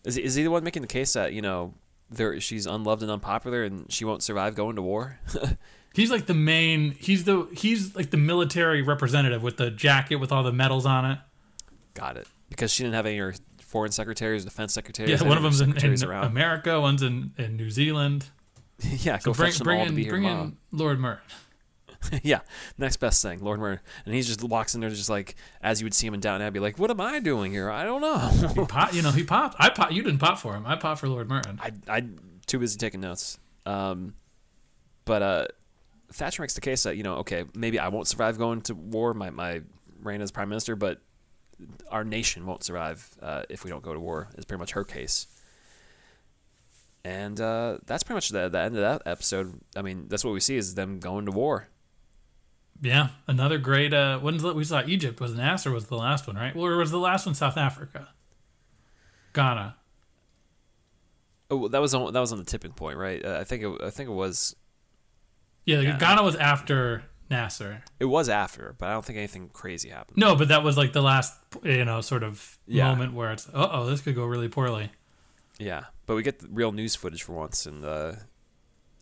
[0.03, 1.73] Is he, is he the one making the case that you know
[2.09, 5.19] there she's unloved and unpopular and she won't survive going to war?
[5.93, 6.91] He's like the main.
[6.91, 11.03] He's the he's like the military representative with the jacket with all the medals on
[11.05, 11.19] it.
[11.93, 12.27] Got it.
[12.49, 15.21] Because she didn't have any of her foreign secretaries, defense secretaries.
[15.21, 16.03] Yeah, one of them's in, in.
[16.03, 18.27] America, one's in, in New Zealand.
[18.99, 20.57] yeah, So go bring fetch them bring all to in be her bring mom.
[20.71, 21.23] in Lord Merton.
[22.23, 22.39] yeah,
[22.77, 25.85] next best thing, Lord Merton, and he just walks in there, just like as you
[25.85, 27.69] would see him in Downton Abbey, like, what am I doing here?
[27.69, 28.65] I don't know.
[28.67, 29.55] Pop, you know he popped.
[29.59, 29.91] I pop.
[29.91, 30.65] You didn't pop for him.
[30.65, 31.59] I popped for Lord Merton.
[31.61, 32.05] I I
[32.47, 33.37] too busy taking notes.
[33.67, 34.15] Um,
[35.05, 35.45] but uh,
[36.11, 39.13] Thatcher makes the case that you know, okay, maybe I won't survive going to war,
[39.13, 39.61] my my
[40.01, 41.01] reign as prime minister, but
[41.91, 44.29] our nation won't survive uh, if we don't go to war.
[44.37, 45.27] Is pretty much her case.
[47.03, 49.59] And uh, that's pretty much the, the end of that episode.
[49.75, 51.67] I mean, that's what we see is them going to war.
[52.81, 53.93] Yeah, another great.
[53.93, 56.55] Uh, when's the, we saw Egypt was Nasser was the last one, right?
[56.55, 58.09] Or was the last one South Africa?
[59.33, 59.75] Ghana.
[61.49, 63.23] Oh, that was on, that was on the tipping point, right?
[63.23, 64.55] Uh, I think it, I think it was
[65.65, 65.97] Yeah, Yeah.
[65.97, 67.83] Ghana was after Nasser.
[67.99, 70.17] it was after, but I don't think anything crazy happened.
[70.17, 71.33] No, but that was like the last,
[71.63, 72.87] you know, sort of Yeah.
[72.89, 74.91] moment where it's, uh oh, this could go really poorly.
[75.61, 78.13] Yeah, but we get the real news footage for once, and uh,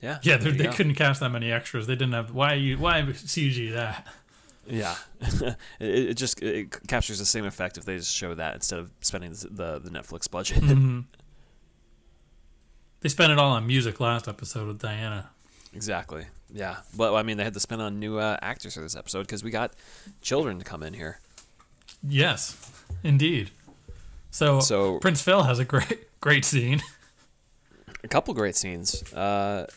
[0.01, 0.71] yeah, Yeah, they, go.
[0.73, 1.87] couldn't cast that many extras.
[1.87, 2.31] They didn't have.
[2.33, 2.77] Why you?
[2.77, 4.05] Why CG that?
[4.67, 8.79] Yeah, it, it just it captures the same effect if they just show that instead
[8.79, 10.61] of spending the the, the Netflix budget.
[10.63, 10.99] Mm-hmm.
[13.01, 15.29] They spent it all on music last episode with Diana.
[15.73, 16.25] exactly.
[16.53, 19.21] Yeah, Well, I mean they had to spend on new uh, actors for this episode
[19.21, 19.71] because we got
[20.21, 21.19] children to come in here.
[22.05, 22.57] Yes,
[23.03, 23.51] indeed.
[24.31, 26.81] So, So- Prince Phil has a great, great scene.
[28.03, 29.03] A couple great scenes.
[29.13, 29.67] Uh,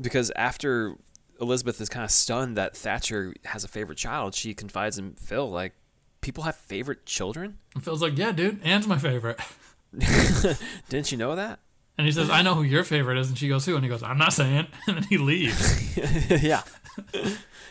[0.00, 0.96] because after
[1.40, 5.50] Elizabeth is kind of stunned that Thatcher has a favorite child, she confides in Phil
[5.50, 5.72] like,
[6.20, 9.40] "People have favorite children." And Phil's like, "Yeah, dude, Anne's my favorite."
[10.88, 11.60] Didn't you know that?
[11.98, 13.88] And he says, "I know who your favorite is." And she goes, "Who?" And he
[13.90, 15.96] goes, "I'm not saying." And then he leaves.
[16.42, 16.62] yeah.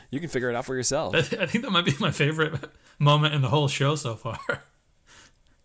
[0.10, 1.16] you can figure it out for yourself.
[1.16, 2.54] I, I think that might be my favorite
[3.00, 4.40] moment in the whole show so far.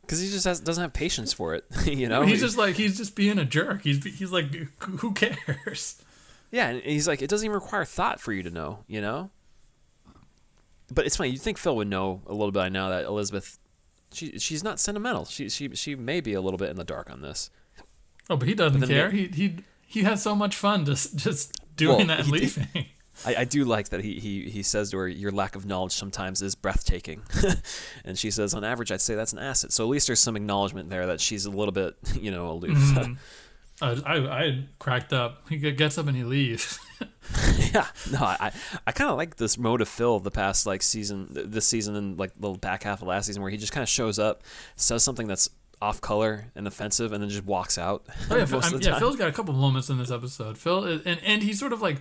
[0.06, 1.64] Because he just has, doesn't have patience for it.
[1.84, 2.22] you know?
[2.22, 3.82] he's just like he's just being a jerk.
[3.82, 6.00] He's he's like, who cares?
[6.52, 9.30] yeah, and he's like, it doesn't even require thought for you to know, you know?
[10.92, 11.30] But it's funny.
[11.30, 13.58] You think Phil would know a little bit by now that Elizabeth,
[14.12, 15.24] she she's not sentimental.
[15.24, 17.50] She she she may be a little bit in the dark on this.
[18.30, 19.10] Oh, but he doesn't then care.
[19.10, 22.86] He he he has so much fun just just doing Well, that and he- leaving.
[23.24, 25.92] I, I do like that he, he, he says to her, Your lack of knowledge
[25.92, 27.22] sometimes is breathtaking.
[28.04, 29.72] and she says, On average, I'd say that's an asset.
[29.72, 32.76] So at least there's some acknowledgement there that she's a little bit, you know, aloof.
[32.76, 33.14] Mm-hmm.
[33.82, 35.48] I, I I cracked up.
[35.50, 36.78] He gets up and he leaves.
[37.74, 37.86] yeah.
[38.10, 38.50] No, I,
[38.86, 42.18] I kind of like this mode of Phil the past, like, season, this season and,
[42.18, 44.42] like, the back half of last season where he just kind of shows up,
[44.76, 45.50] says something that's
[45.82, 48.06] off color and offensive, and then just walks out.
[48.30, 48.98] Oh, yeah, most Phil, of I'm- the yeah.
[48.98, 50.56] Phil's got a couple moments in this episode.
[50.56, 52.00] Phil is, and and he's sort of like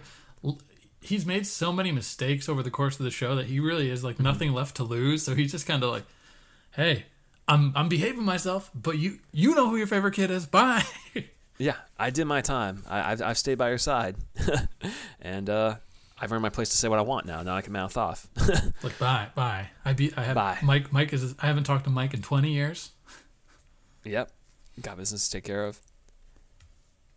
[1.06, 4.00] he's made so many mistakes over the course of the show that he really is
[4.00, 4.08] Mm-hmm.
[4.08, 5.24] like nothing left to lose.
[5.24, 6.04] So he's just kind of like,
[6.72, 7.06] hey,
[7.48, 10.46] I'm I'm behaving myself, but you you know who your favorite kid is.
[10.46, 10.84] Bye.
[11.58, 12.84] Yeah, I did my time.
[12.86, 14.18] I, I've, I've stayed by your side.
[15.22, 15.76] and uh,
[16.20, 17.44] I've earned my place to say what I want now.
[17.44, 18.28] Now I can mouth off.
[18.84, 19.70] like bye bye.
[19.86, 20.58] I be I have Bye.
[20.62, 20.92] Mike.
[20.92, 22.92] Mike is I haven't talked to Mike in 20 years.
[24.04, 24.32] Yep.
[24.82, 25.80] Got business to take care of.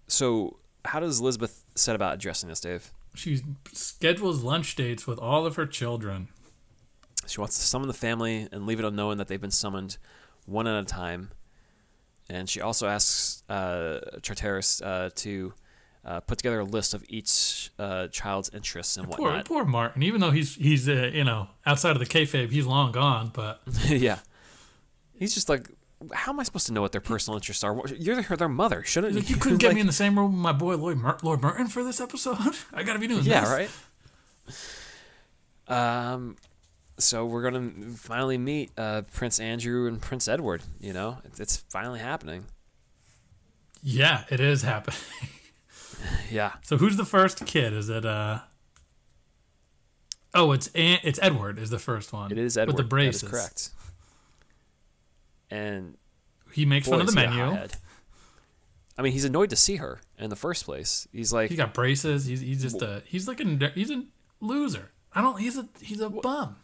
[0.07, 2.93] So, how does Elizabeth set about addressing this, Dave?
[3.15, 3.43] She
[3.73, 6.29] schedules lunch dates with all of her children.
[7.27, 9.99] She wants to summon the family and leave it unknown that they've been summoned
[10.47, 11.31] one at a time.
[12.31, 15.53] And she also asks uh, Charteris uh, to
[16.05, 19.45] uh, put together a list of each uh, child's interests and Poor whatnot.
[19.47, 20.03] poor Martin.
[20.03, 23.31] Even though he's he's uh, you know outside of the kayfabe, he's long gone.
[23.35, 24.19] But yeah.
[25.19, 25.69] He's just like,
[26.13, 27.77] how am I supposed to know what their personal interests are?
[27.99, 30.33] You're their, their mother, shouldn't like, you couldn't get Like- me in the same room
[30.33, 32.39] with my boy Lloyd Mer- Lord Merton for this episode.
[32.73, 33.27] I got to be doing this.
[33.29, 33.51] Yeah, this.
[35.69, 36.13] right.
[36.13, 36.37] Um,
[36.99, 40.63] so we're gonna finally meet uh, Prince Andrew and Prince Edward.
[40.81, 42.45] You know, it's, it's finally happening.
[43.83, 44.99] Yeah, it is happening.
[46.31, 46.53] Yeah.
[46.63, 47.73] So who's the first kid?
[47.73, 48.39] Is it uh?
[50.33, 52.31] Oh, it's An- it's Edward is the first one.
[52.31, 52.77] It is Edward.
[52.77, 53.29] with the braces.
[53.29, 53.71] Correct.
[55.51, 55.97] And
[56.53, 57.59] He makes boy, fun of the he menu.
[58.99, 61.07] I mean, he's annoyed to see her in the first place.
[61.13, 62.25] He's like, He's got braces.
[62.27, 64.03] He's he's just a he's like a he's a
[64.41, 64.91] loser.
[65.13, 65.39] I don't.
[65.39, 66.57] He's a he's a bum.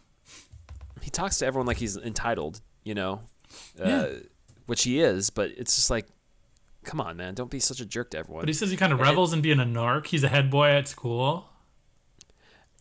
[1.01, 3.21] he talks to everyone like he's entitled, you know,
[3.79, 4.07] uh, Yeah.
[4.65, 5.29] which he is.
[5.29, 6.07] But it's just like,
[6.83, 8.41] come on, man, don't be such a jerk to everyone.
[8.41, 10.07] But he says he kind of revels in being a narc.
[10.07, 11.49] He's a head boy at school.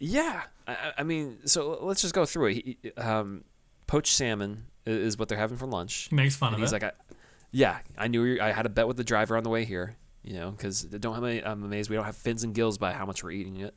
[0.01, 2.55] Yeah, I, I- mean, so let's just go through it.
[2.55, 3.45] He, um,
[3.87, 6.09] poached salmon is what they're having for lunch.
[6.11, 6.83] He makes fun And of he's it.
[6.83, 7.15] like, I,
[7.51, 10.35] "Yeah, I knew I had a bet with the driver on the way here, you
[10.35, 13.07] know, because don't have any, I'm amazed we don't have fins and gills by how
[13.07, 13.75] much we're eating it.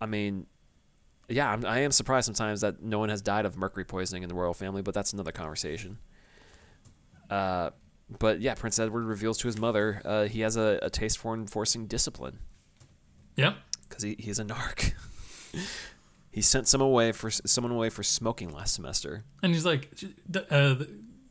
[0.00, 0.46] I mean,
[1.28, 4.28] yeah, I'm, I am surprised sometimes that no one has died of mercury poisoning in
[4.28, 5.98] the royal family, but that's another conversation.
[7.30, 7.70] Uh,
[8.18, 11.32] but yeah, Prince Edward reveals to his mother uh, he has a, a taste for
[11.34, 12.40] enforcing discipline
[13.36, 13.56] yep.
[13.88, 14.92] because he, he's a narc.
[16.32, 19.22] he sent some away for someone away for smoking last semester.
[19.42, 19.90] And he's like,
[20.50, 20.74] uh,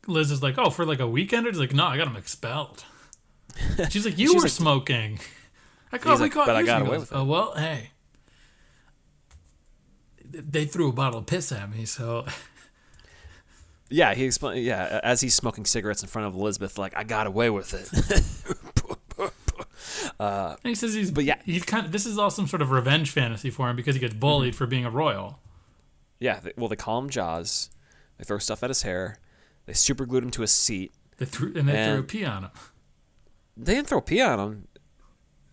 [0.06, 1.46] Liz is like, oh, for like a weekend.
[1.46, 2.84] He's like, no, I got him expelled.
[3.90, 5.18] She's like, you She's were like- smoking.
[5.92, 7.16] I caught, we like, caught "But I you." got away goes, with it.
[7.16, 7.90] Oh well, hey.
[10.24, 12.24] They threw a bottle of piss at me, so
[13.90, 14.64] Yeah, he explained.
[14.64, 18.62] Yeah, as he's smoking cigarettes in front of Elizabeth, like I got away with it.
[20.18, 21.40] And he says he's But yeah.
[21.44, 24.00] he's kind of this is all some sort of revenge fantasy for him because he
[24.00, 25.38] gets bullied for being a royal.
[26.20, 27.70] yeah, they, well, they call him Jaws.
[28.18, 29.18] They throw stuff at his hair.
[29.66, 30.92] They super glued him to a seat.
[31.18, 32.50] They threw and they threw a And- pee on him.
[33.56, 34.68] They didn't throw pee on him.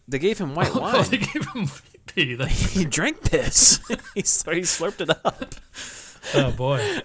[0.08, 1.06] They gave him white Oh, wine.
[1.10, 1.68] they gave him
[2.08, 2.38] pee.
[2.48, 3.80] He drank piss.
[4.16, 5.56] he, slur- he slurped it up.
[6.36, 7.00] oh boy.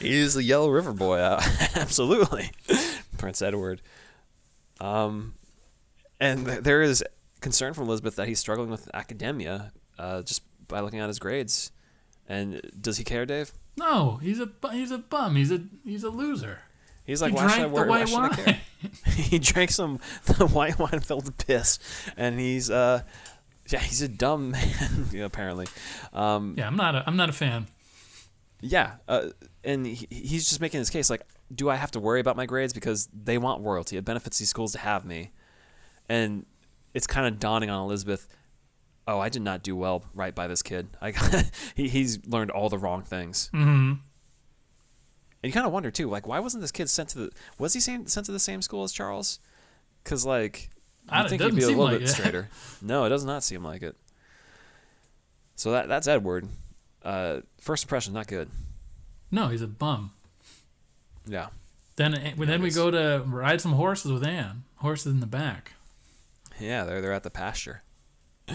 [0.00, 1.18] He's a Yellow River boy.
[1.18, 1.42] uh,
[1.76, 2.50] absolutely,
[3.18, 3.82] Prince Edward.
[4.80, 5.34] Um,
[6.20, 7.02] and th- there is
[7.40, 11.72] concern from Elizabeth that he's struggling with academia, uh, just by looking at his grades.
[12.28, 13.52] And does he care, Dave?
[13.76, 15.36] No, he's a he's a bum.
[15.36, 16.60] He's a he's a loser.
[17.04, 17.88] He's like, he why should I worry?
[17.88, 18.34] Why should I wine.
[18.34, 18.60] care?
[19.16, 21.78] he drank some the white wine filled piss,
[22.16, 23.02] and he's uh,
[23.68, 25.66] yeah, he's a dumb man apparently.
[26.12, 27.66] Um, Yeah, I'm not a I'm not a fan.
[28.60, 29.30] yeah, uh,
[29.64, 32.46] and he, he's just making his case like, do I have to worry about my
[32.46, 33.96] grades because they want royalty?
[33.96, 35.30] It benefits these schools to have me,
[36.10, 36.44] and
[36.92, 38.28] it's kind of dawning on Elizabeth.
[39.06, 40.88] Oh, I did not do well right by this kid.
[41.00, 41.12] I
[41.74, 43.48] he, he's learned all the wrong things.
[43.52, 43.98] hmm And
[45.42, 47.30] you kind of wonder too, like, why wasn't this kid sent to the?
[47.58, 49.38] Was he sent sent to the same school as Charles?
[50.04, 50.68] Because like,
[51.08, 52.08] I think he'd be a little seem bit it.
[52.08, 52.48] straighter.
[52.82, 53.96] No, it does not seem like it.
[55.56, 56.48] So that that's Edward.
[57.02, 58.50] Uh, first impression, not good.
[59.30, 60.12] No, he's a bum.
[61.26, 61.48] Yeah,
[61.96, 64.64] Then then we go to ride some horses with Anne.
[64.76, 65.72] Horses in the back.
[66.60, 67.82] Yeah, they're they're at the pasture.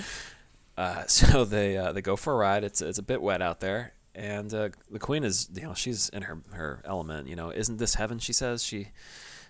[0.78, 2.64] Uh, so they uh, they go for a ride.
[2.66, 6.10] It's it's a bit wet out there, and uh, the queen is you know she's
[6.10, 7.30] in her her element.
[7.30, 8.20] You know, isn't this heaven?
[8.20, 8.90] She says she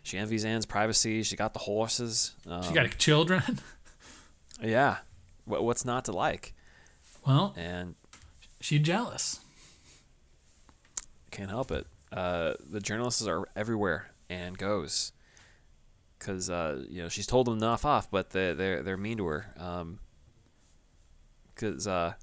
[0.03, 1.23] she envies Anne's privacy.
[1.23, 2.35] She got the horses.
[2.47, 3.41] Um, She got children.
[4.61, 4.97] yeah.
[5.45, 6.53] What, what's not to like?
[7.25, 7.95] well, And
[8.61, 9.39] she jealous.
[11.31, 11.87] Can't help it.
[12.11, 15.11] Uh, the journalists are everywhere and goes
[16.25, 19.17] because uh, you know she's told them to knock off, but they they're they're mean
[19.17, 19.53] to her.
[19.57, 19.99] Um,
[21.53, 22.13] because uh,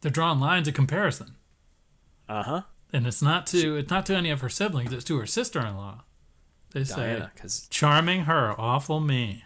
[0.00, 1.36] They're drawing lines of comparison,
[2.28, 4.92] uh huh, and it's not to it's not to any of her siblings.
[4.92, 6.02] It's to her sister-in-law.
[6.72, 9.44] They say, because "Charming her, awful me."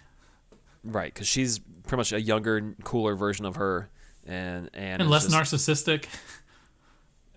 [0.84, 3.90] right, because she's pretty much a younger, cooler version of her,
[4.26, 6.06] and and, And less just- narcissistic,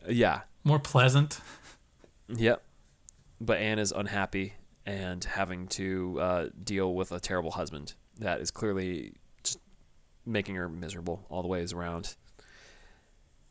[0.08, 1.39] Yeah, more pleasant.
[2.28, 2.62] yep.
[3.39, 4.54] But Anne is unhappy
[4.86, 9.60] and having to uh, deal with a terrible husband that is clearly just
[10.26, 12.15] making her miserable all the ways around.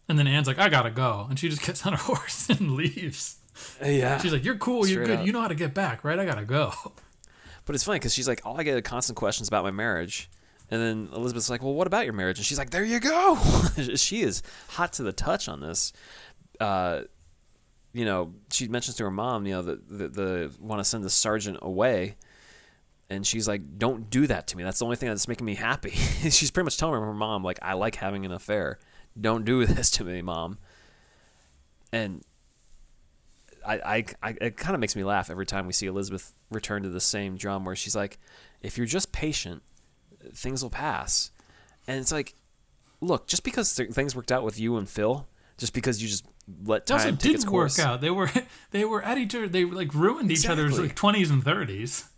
[0.08, 2.72] And then Anne's like, "I gotta go," and she just gets on her horse and
[2.72, 3.38] leaves.
[3.84, 4.86] Yeah, She's like, "You're cool.
[4.86, 5.20] You're good.
[5.20, 5.26] up.
[5.26, 6.18] You know how to get back, right?
[6.18, 6.72] I gotta go."
[7.66, 10.30] But it's funny because she's like, all I get are constant questions about my marriage.
[10.70, 12.38] And then Elizabeth's like, well, what about your marriage?
[12.38, 13.36] And she's like, there you go.
[13.96, 15.92] she is hot to the touch on this.
[16.60, 17.02] Uh,
[17.96, 21.02] you know, she mentions to her mom, you know, the, the, the want to send
[21.02, 22.16] the sergeant away.
[23.08, 24.64] And she's like, don't do that to me.
[24.64, 25.90] That's the only thing that's making me happy.
[26.30, 28.78] she's pretty much telling her mom, like, I like having an affair.
[29.18, 30.58] Don't do this to me, mom.
[31.90, 32.22] And
[33.66, 36.82] I, I, I it kind of makes me laugh every time we see Elizabeth return
[36.82, 38.18] to the same drum where she's like,
[38.60, 39.62] if you're just patient,
[40.34, 41.30] things will pass.
[41.88, 42.34] And it's like,
[43.00, 46.26] look, just because th- things worked out with you and Phil, just because you just
[46.64, 48.00] let It also time take its didn't work out.
[48.00, 48.30] They were
[48.70, 49.48] they were at each other.
[49.48, 50.88] They like ruined each other's Exactly.
[50.88, 52.08] like twenties and thirties.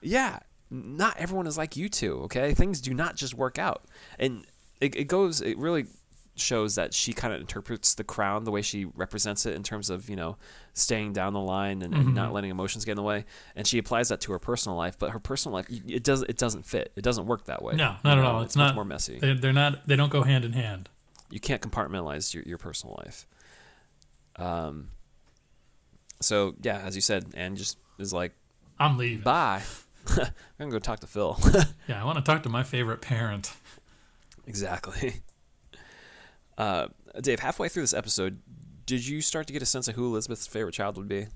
[0.00, 2.20] Yeah, not everyone is like you two.
[2.24, 3.84] Okay, things do not just work out,
[4.18, 4.46] and
[4.80, 5.40] it, it goes.
[5.40, 5.86] It really
[6.36, 9.88] shows that she kind of interprets the crown the way she represents it in terms
[9.88, 10.36] of you know
[10.72, 12.14] staying down the line and, and Mm-hmm.
[12.14, 13.24] not letting emotions get in the way,
[13.56, 14.98] and she applies that to her personal life.
[14.98, 16.92] But her personal life, it does it doesn't fit.
[16.96, 17.74] It doesn't work that way.
[17.76, 18.26] No, you not at know?
[18.30, 18.42] all.
[18.42, 19.18] It's, much not more messy.
[19.18, 19.86] They, they're not.
[19.86, 20.88] They don't go hand in hand.
[21.30, 23.26] you can't compartmentalize your, your personal life.
[24.36, 24.88] Um.
[26.20, 28.32] So yeah, as you said, Anne just is like,
[28.78, 29.22] I'm leaving.
[29.22, 29.62] "Bye,
[30.08, 30.26] I'm
[30.58, 31.38] gonna go talk to Phil."
[31.88, 33.52] Yeah, I want to talk to my favorite parent.
[34.46, 35.16] exactly.
[36.56, 36.86] Uh,
[37.20, 38.40] Dave, halfway through this episode,
[38.86, 41.26] did you start to get a sense of who Elizabeth's favorite child would be?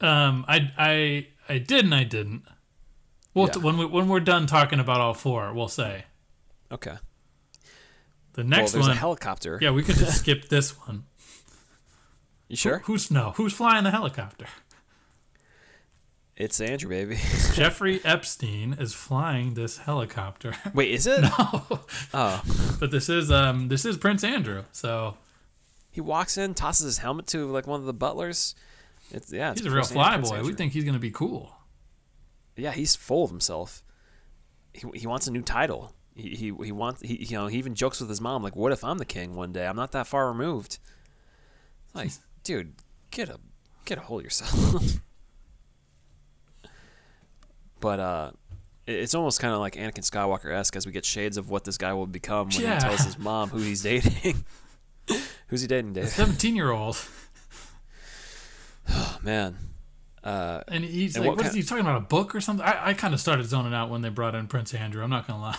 [0.00, 2.44] Um, I I I did and I didn't.
[3.32, 3.62] Well, Yeah.
[3.62, 6.04] when we when we're done talking about all four, we'll say
[6.70, 6.96] Okay.
[8.34, 8.92] The well, next there's one.
[8.96, 9.58] a helicopter.
[9.60, 11.04] yeah, we could just skip this one.
[12.48, 12.78] You sure?
[12.80, 13.32] Who- who's no?
[13.36, 14.46] Who's flying the helicopter?
[16.36, 17.16] It's Andrew, baby.
[17.54, 20.52] Jeffrey Epstein is flying this helicopter.
[20.74, 21.20] Wait, is it?
[21.22, 21.80] No.
[22.12, 22.42] Oh,
[22.80, 25.16] but this is um this is Prince Andrew, so
[25.92, 28.56] he walks in, tosses his helmet to like one of the butlers.
[29.12, 29.52] It's yeah.
[29.52, 30.42] It's he's a real Prince flyboy.
[30.44, 31.54] We think he's gonna be cool.
[32.56, 33.84] yeah, he's full of himself.
[34.72, 35.94] He, he wants a new title.
[36.16, 38.70] He, he he wants he you know he even jokes with his mom like, "What
[38.72, 39.66] if I'm the king one day?
[39.66, 40.78] I'm not that far removed."
[41.92, 42.10] Like,
[42.44, 42.74] dude,
[43.10, 43.38] get a
[43.84, 45.00] get a hold of yourself.
[47.80, 48.30] but uh,
[48.86, 51.64] it- it's almost kind of like Anakin Skywalker esque as we get shades of what
[51.64, 52.74] this guy will become when Yeah.
[52.74, 54.44] he tells his mom who he's dating.
[55.48, 56.08] Who's he dating, Dave?
[56.08, 56.96] Seventeen year old,
[58.88, 59.56] Oh, man.
[60.22, 61.96] Uh, and he's And like, what what is he talking about?
[61.98, 62.64] A book or something?
[62.64, 65.02] I, I kind of started zoning out when they brought in Prince Andrew.
[65.04, 65.58] I'm not gonna lie.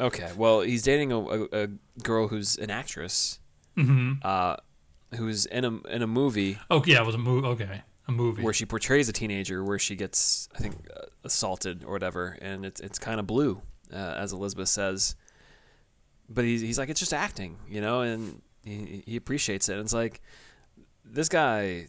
[0.00, 1.68] Okay, well, he's dating a, a, a
[2.02, 3.38] girl who's an actress,
[3.76, 4.56] hmm uh,
[5.16, 7.46] who's in a in a movie Oh yeah, it was a movie.
[7.46, 8.42] Okay, a movie.
[8.42, 12.64] where she portrays a teenager where she gets, I think, uh, assaulted or whatever, and
[12.64, 13.60] it's it's kind of blue,
[13.92, 15.16] uh, as Elizabeth says.
[16.28, 19.72] But he's he's like it's just acting, you know, and he he appreciates it.
[19.74, 20.20] And it's like
[21.04, 21.88] this guy.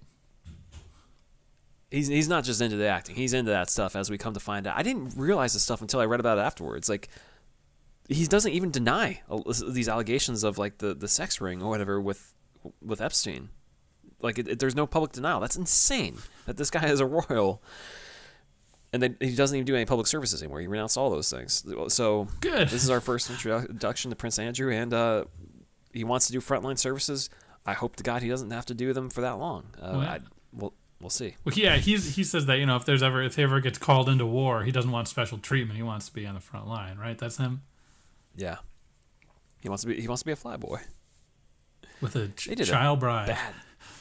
[1.89, 3.15] He's, he's not just into the acting.
[3.17, 4.77] He's into that stuff as we come to find out.
[4.77, 6.87] I didn't realize this stuff until I read about it afterwards.
[6.87, 7.09] Like,
[8.11, 9.21] he doesn't even deny
[9.67, 12.33] these allegations of like the, the sex ring or whatever with
[12.81, 13.49] with Epstein.
[14.21, 15.39] Like it, it- there's no public denial.
[15.39, 17.61] That's insane that this guy is a royal,
[18.93, 20.59] and then he doesn't even do any public services anymore.
[20.61, 21.65] He renounced all those things.
[21.87, 22.67] So Good.
[22.69, 25.25] This is our first introduction to Prince Andrew, and uh,
[25.93, 27.29] he wants to do frontline services.
[27.65, 29.65] I hope to God he doesn't have to do them for that long.
[29.81, 30.19] Uh, Well, I,
[30.51, 31.35] we'll we'll see.
[31.45, 33.77] Well, yeah, he's he says that you know if there's ever if he ever gets
[33.77, 35.77] called into war, he doesn't want special treatment.
[35.77, 37.17] He wants to be on the front line, right?
[37.17, 37.61] That's him
[38.35, 38.57] Yeah,
[39.61, 40.79] he wants to be he wants to be a flyboy.
[42.01, 43.27] with a ch- did a child bride.
[43.27, 43.53] Bad.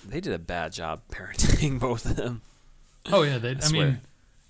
[0.07, 2.43] They did a bad job parenting both of them.
[3.13, 3.87] Oh yeah, they, I, swear.
[3.87, 4.01] mean,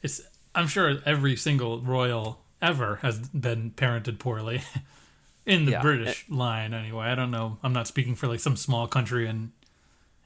[0.03, 0.21] it's
[0.55, 4.63] I'm sure every single royal ever has been parented poorly
[5.47, 6.75] in the Yeah, British line.
[6.75, 7.59] Anyway, I don't know.
[7.63, 9.53] I'm not speaking for like some small country in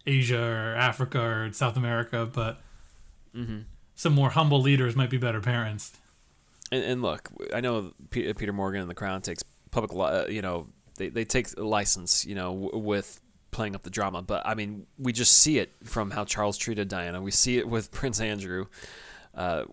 [0.06, 2.60] Asia or Africa or South America, but
[3.34, 3.60] Mm-hmm.
[3.96, 5.92] some more humble leaders might be better parents.
[6.72, 10.26] And, and look, I know P- Peter Morgan and the Crown takes public, li- uh,
[10.26, 14.22] you know, they, they take license, you know, w- with playing up the drama.
[14.22, 17.20] But I mean, we just see it from how Charles treated Diana.
[17.20, 18.66] We see it with Prince Andrew.
[19.34, 19.64] Uh,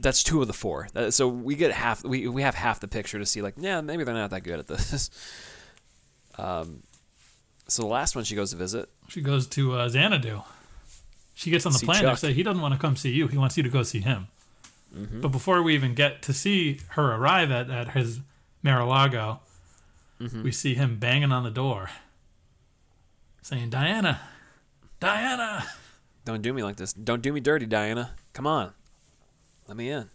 [0.00, 0.88] that's two of the four.
[1.10, 2.04] So we get half.
[2.04, 3.42] We we have half the picture to see.
[3.42, 5.08] Like, yeah, maybe they're not that good at this.
[6.38, 6.82] um,
[7.68, 8.88] so the last one she goes to visit.
[9.08, 10.42] She goes to uh, Xanadu.
[11.34, 12.00] She gets on the See plane.
[12.02, 12.18] Chuck.
[12.18, 13.28] say he doesn't want to come see you.
[13.28, 14.26] He wants you to go see him.
[14.94, 15.20] Mm-hmm.
[15.20, 18.20] But before we even get to see her arrive at, at his
[18.62, 19.40] Mar-a-Lago,
[20.20, 20.44] Mm-hmm.
[20.44, 21.90] we see him banging on the door,
[23.42, 24.20] saying, "Diana,
[25.00, 25.64] Diana."
[26.24, 26.92] Don't do me like this.
[26.92, 28.12] Don't do me dirty, Diana.
[28.32, 28.72] Come on.
[29.66, 30.08] Let me in.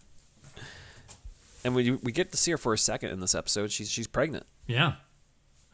[1.62, 3.70] And we we get to see her for a second in this episode.
[3.70, 4.46] She's she's pregnant.
[4.66, 4.94] Yeah,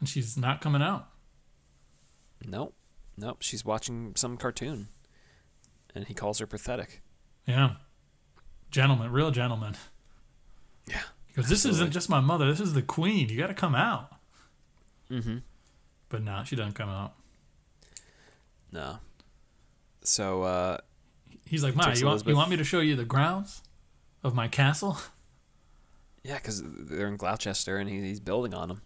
[0.01, 1.07] and she's not coming out.
[2.45, 2.75] Nope.
[3.17, 3.37] Nope.
[3.41, 4.89] She's watching some cartoon.
[5.95, 7.01] And he calls her pathetic.
[7.47, 7.75] Yeah,
[8.71, 9.75] gentleman, real gentleman.
[10.87, 11.01] Yeah.
[11.35, 12.49] Goes, "This isn't just my mother.
[12.49, 13.29] This is the queen.
[13.29, 14.11] You got to come out."
[15.11, 15.37] Mm-hmm.
[16.09, 17.13] But no, she doesn't come out.
[18.71, 18.99] No.
[20.01, 20.77] So uh
[21.45, 23.61] He's like, He "Ma, you want, Elizabeth- you want me to show you the grounds
[24.23, 24.97] of my castle?"
[26.23, 28.81] yeah, because they're in Gloucester and he, he's building on them.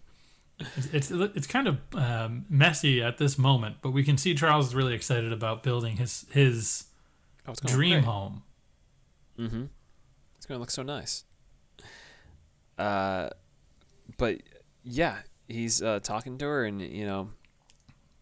[0.76, 4.68] It's it's, it's kind of um, messy at this moment, but we can see Charles
[4.68, 6.84] is really excited about building his his
[7.48, 8.44] Oh, dream home.
[9.38, 9.64] Mm-hmm.
[10.36, 11.24] It's gonna look so nice.
[12.78, 13.28] Uh,
[14.18, 14.38] but
[14.82, 15.18] yeah,
[15.48, 17.30] he's uh, talking to her, and you know,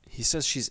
[0.08, 0.70] he says she's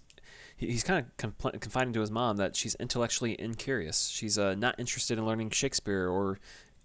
[0.56, 4.08] he's kind of compl- confiding to his mom that she's intellectually incurious.
[4.08, 6.40] She's uh, not interested in learning Shakespeare or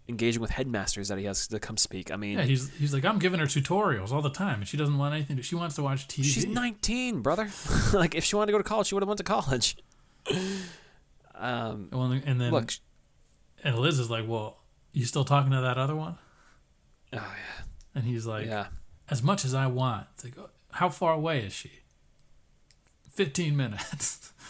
[0.08, 2.10] engaging with headmasters that he has to come speak.
[2.10, 4.76] I mean, Yeah, he's he's like I'm giving her tutorials all the time, and she
[4.76, 5.36] doesn't want anything.
[5.36, 6.24] To, she wants to watch TV.
[6.24, 7.50] she's 19, brother.
[7.92, 9.76] like if she wanted to go to college, she would have went to college.
[11.36, 12.72] Um, Well, and then look,
[13.64, 14.58] and Liz is like, "Well,
[14.92, 16.18] you still talking to that other one?"
[17.12, 18.66] oh yeah, And he's like, yeah.
[19.08, 20.34] "As much as I want." It's like,
[20.72, 21.70] how far away is she?
[23.10, 24.20] Fifteen minutes.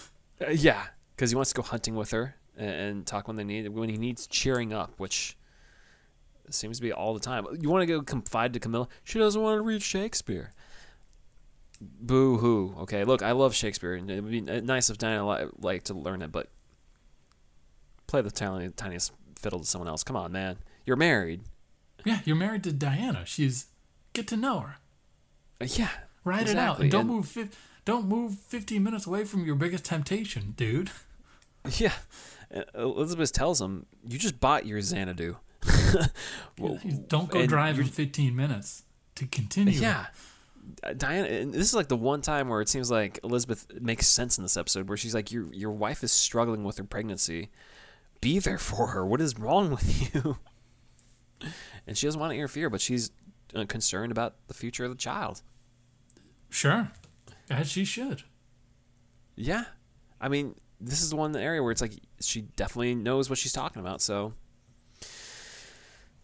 [0.45, 0.83] Uh, yeah,
[1.15, 3.89] because he wants to go hunting with her and, and talk when they need when
[3.89, 5.37] he needs cheering up, which
[6.51, 7.47] seems to be all the time.
[7.61, 8.89] You want to go confide to Camilla?
[9.05, 10.53] She doesn't want to read Shakespeare.
[11.81, 12.75] Boo hoo.
[12.81, 15.95] Okay, look, I love Shakespeare, and it would be nice if Diana li- liked to
[15.95, 16.49] learn it, but
[18.07, 20.03] play the tiny, tiniest fiddle to someone else.
[20.05, 20.59] Come on, man.
[20.87, 21.43] You're married.
[22.05, 23.25] yeah, you're married to Diana.
[23.27, 23.67] She's
[24.13, 24.77] get to know her.
[25.61, 25.91] Uh, yeah.
[26.25, 27.29] Write it out, and don't and- move.
[27.29, 30.91] Fif- don't move fifteen minutes away from your biggest temptation, dude.
[31.79, 31.93] Yeah.
[32.55, 35.37] Uh, Elizabeth tells him, "You just bought your Xanadu."
[36.59, 36.79] Well,
[37.09, 38.83] don't go driving fifteen minutes
[39.17, 39.73] to continue.
[39.81, 40.07] Yeah.
[40.83, 44.07] Uh, Diana, and this is like the one time where it seems like Elizabeth makes
[44.07, 47.49] sense in this episode, where she's like, "Your your wife is struggling with her pregnancy.
[48.25, 49.05] Be there for her.
[49.05, 50.39] What is wrong with you?"
[51.87, 53.11] and she doesn't want to interfere, but she's
[53.55, 55.43] uh, concerned about the future of the child.
[56.49, 56.91] Sure,
[57.51, 58.23] as she should.
[59.37, 59.65] Yeah,
[60.21, 63.53] I mean, this is the one area where it's like she definitely knows what she's
[63.53, 64.01] talking about.
[64.01, 64.33] So,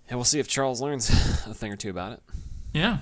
[0.09, 1.11] yeah, we'll see if Charles learns
[1.47, 2.23] a thing or two about it.
[2.73, 2.99] Yeah,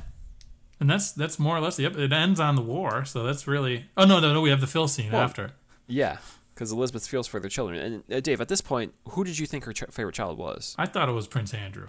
[0.80, 1.84] and that's that's more or less the.
[1.84, 3.86] It ends on the war, so that's really.
[3.96, 4.40] Oh no, no, no.
[4.40, 5.52] We have the Phil scene Well, after.
[5.86, 6.18] Yeah,
[6.58, 8.02] because Elizabeth feels for their children.
[8.08, 10.74] And uh, Dave, at this point, who did you think her ch- favorite child was?
[10.76, 11.86] I thought it was Prince Andrew.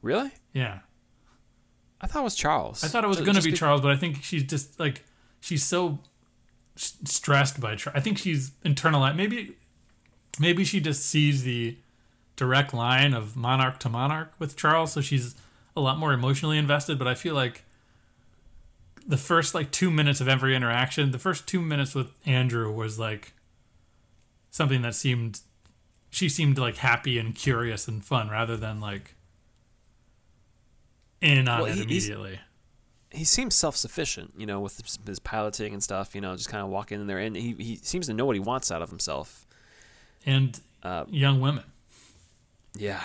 [0.00, 0.30] Really?
[0.52, 0.80] Yeah,
[2.00, 2.84] I thought it was Charles.
[2.84, 5.02] I thought it was going to be be- Charles, but I think she's just like
[5.40, 5.98] she's so
[6.76, 7.74] s- stressed by.
[7.74, 9.16] Char- I think she's internalized.
[9.16, 9.56] Maybe,
[10.38, 11.76] maybe she just sees the
[12.36, 15.34] direct line of monarch to monarch with Charles, so she's
[15.74, 16.96] a lot more emotionally invested.
[16.96, 17.64] But I feel like
[19.06, 22.98] the first like two minutes of every interaction, the first two minutes with Andrew was
[22.98, 23.32] like
[24.50, 25.40] something that seemed
[26.10, 29.14] she seemed like happy and curious and fun rather than like
[31.20, 32.40] in on Well, it he- immediately.
[33.12, 36.14] He seems self-sufficient, you know, with his, his piloting and stuff.
[36.14, 38.34] You know, just kind of walking in there, and he he seems to know what
[38.36, 39.46] he wants out of himself.
[40.26, 41.64] and Uh, young women.
[42.76, 43.02] Yeah,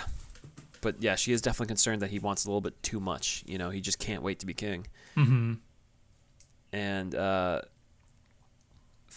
[0.82, 3.42] but yeah, she is definitely concerned that he wants a little bit too much.
[3.46, 4.86] You know, he just can't wait to be king.
[5.14, 5.54] hmm
[6.72, 7.62] And uh,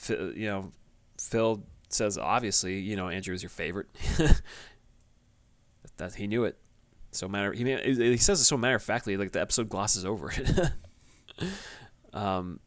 [0.10, 0.72] you know,
[1.20, 3.88] Phil says obviously, you know, Andrew is your favorite.
[5.98, 6.58] that he knew it.
[7.12, 10.32] So matter he he says it so matter of factly, like the episode glosses over
[10.32, 10.50] it.
[12.14, 12.60] um,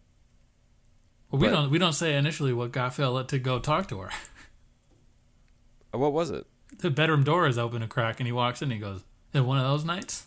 [1.30, 4.00] Well, we But- don't we don't say initially what got Phil to go talk to
[4.00, 4.10] her.
[5.92, 6.46] what was it?
[6.78, 8.66] The bedroom door is open a crack, and he walks in.
[8.70, 9.02] and He goes,
[9.34, 10.26] "Is one of those nights?"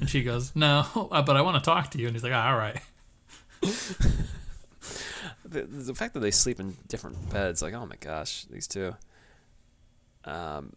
[0.00, 2.32] and she goes, "No, uh, but I want to talk to you." And he's like,
[2.32, 2.80] "Ah, "All right."
[5.44, 8.96] The, the fact that they sleep in different beds, like, oh my gosh, these two.
[10.24, 10.72] Um,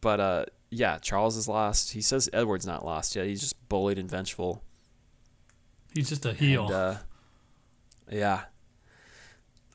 [0.00, 1.92] but uh, yeah, Charles is lost.
[1.92, 3.26] He says Edward's not lost yet.
[3.26, 4.62] He's just bullied and vengeful.
[5.92, 6.64] He's just a heel.
[6.66, 6.94] And, uh,
[8.10, 8.42] yeah,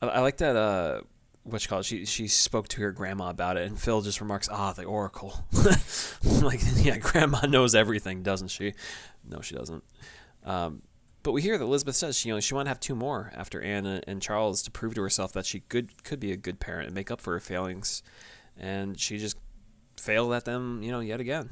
[0.01, 0.55] I, I like that.
[0.55, 1.01] Uh,
[1.43, 1.85] what you call it?
[1.85, 5.45] She she spoke to her grandma about it, and Phil just remarks, "Ah, the oracle."
[6.41, 8.73] like, yeah, grandma knows everything, doesn't she?
[9.27, 9.83] No, she doesn't.
[10.43, 10.81] Um,
[11.23, 13.31] but we hear that Elizabeth says she you know she want to have two more
[13.35, 16.59] after Anne and, Charles to prove to herself that she could could be a good
[16.59, 18.01] parent and make up for her failings,
[18.57, 19.37] and she just
[19.97, 21.49] failed at them, you know, yet again.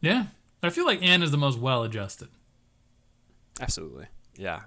[0.00, 0.26] yeah,
[0.62, 2.28] I feel like Anne is the most well-adjusted.
[3.60, 4.06] Absolutely,
[4.36, 4.62] yeah.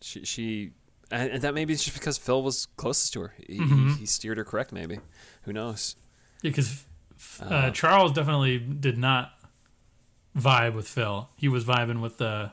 [0.00, 0.72] She she,
[1.10, 3.34] and, that maybe it's just because Phil was closest to her.
[3.46, 3.92] He, Mhm.
[3.94, 4.98] he, he steered her correct, maybe.
[5.42, 5.96] Who knows?
[6.42, 6.84] because
[7.40, 9.32] uh, Uh, Charles definitely did not
[10.36, 11.30] vibe with Phil.
[11.36, 12.48] He was vibing with uh,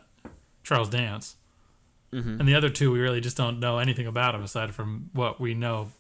[0.64, 1.38] Charles Dance,
[2.12, 2.39] Mhm.
[2.39, 5.39] and the other two we really just don't know anything about him aside from what
[5.39, 5.91] we know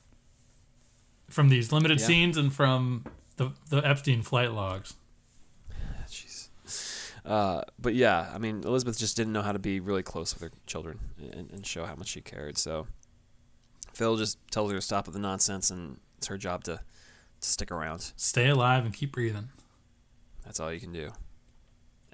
[1.29, 2.05] from these limited Yeah.
[2.07, 3.05] scenes and from
[3.37, 4.95] the the Epstein flight logs.
[6.07, 6.49] Jeez.
[7.25, 10.41] Uh, but yeah, I mean, Elizabeth just didn't know how to be really close with
[10.43, 12.57] her children and, and show how much she cared.
[12.57, 12.87] So
[13.93, 16.77] Phil just tells her to stop with the nonsense, and it's her job to,
[17.41, 18.11] to stick around.
[18.15, 19.49] Stay alive and keep breathing,
[20.43, 21.11] That's all you can do.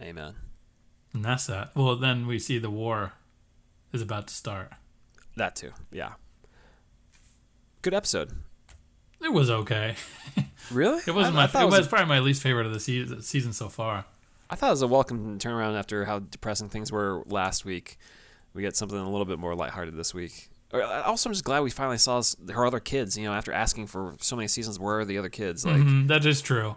[0.01, 0.35] Amen.
[1.13, 1.75] And that's that.
[1.75, 3.13] Well, then we see the war
[3.93, 4.71] is about to start.
[5.35, 5.71] That too.
[5.91, 6.13] Yeah.
[7.81, 8.31] Good episode.
[9.23, 9.95] It was okay.
[10.69, 11.01] Really?
[11.07, 11.47] It wasn't I, I my.
[11.47, 14.03] thought it it was was probably my least favorite of the season, season so far.
[14.49, 17.97] I thought it was a welcome turnaround after how depressing things were last week.
[18.53, 20.49] we get something a little bit more lighthearted this week.
[20.73, 23.17] Uh, Also, I'm just glad we finally saw her other kids.
[23.17, 25.65] You know, after asking for so many seasons, where are the other kids?
[25.65, 26.75] Like, Mhm, that is true.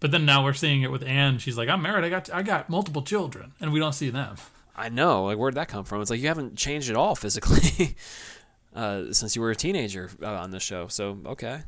[0.00, 1.38] But then now we're seeing it with Anne.
[1.38, 2.04] She's like, I'm married.
[2.04, 4.36] I got I got multiple children, and we don't see them.
[4.74, 5.24] I know.
[5.26, 6.00] Like, where'd that come from?
[6.00, 7.96] It's like you haven't changed at all physically
[8.74, 10.88] uh, since you were a teenager uh, on this show.
[10.88, 11.60] So okay.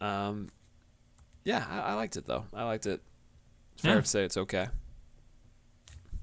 [0.00, 0.50] Um,
[1.44, 2.44] yeah, I, I liked it though.
[2.54, 3.00] I liked it.
[3.74, 4.00] It's fair Yeah.
[4.00, 4.68] to say it's okay.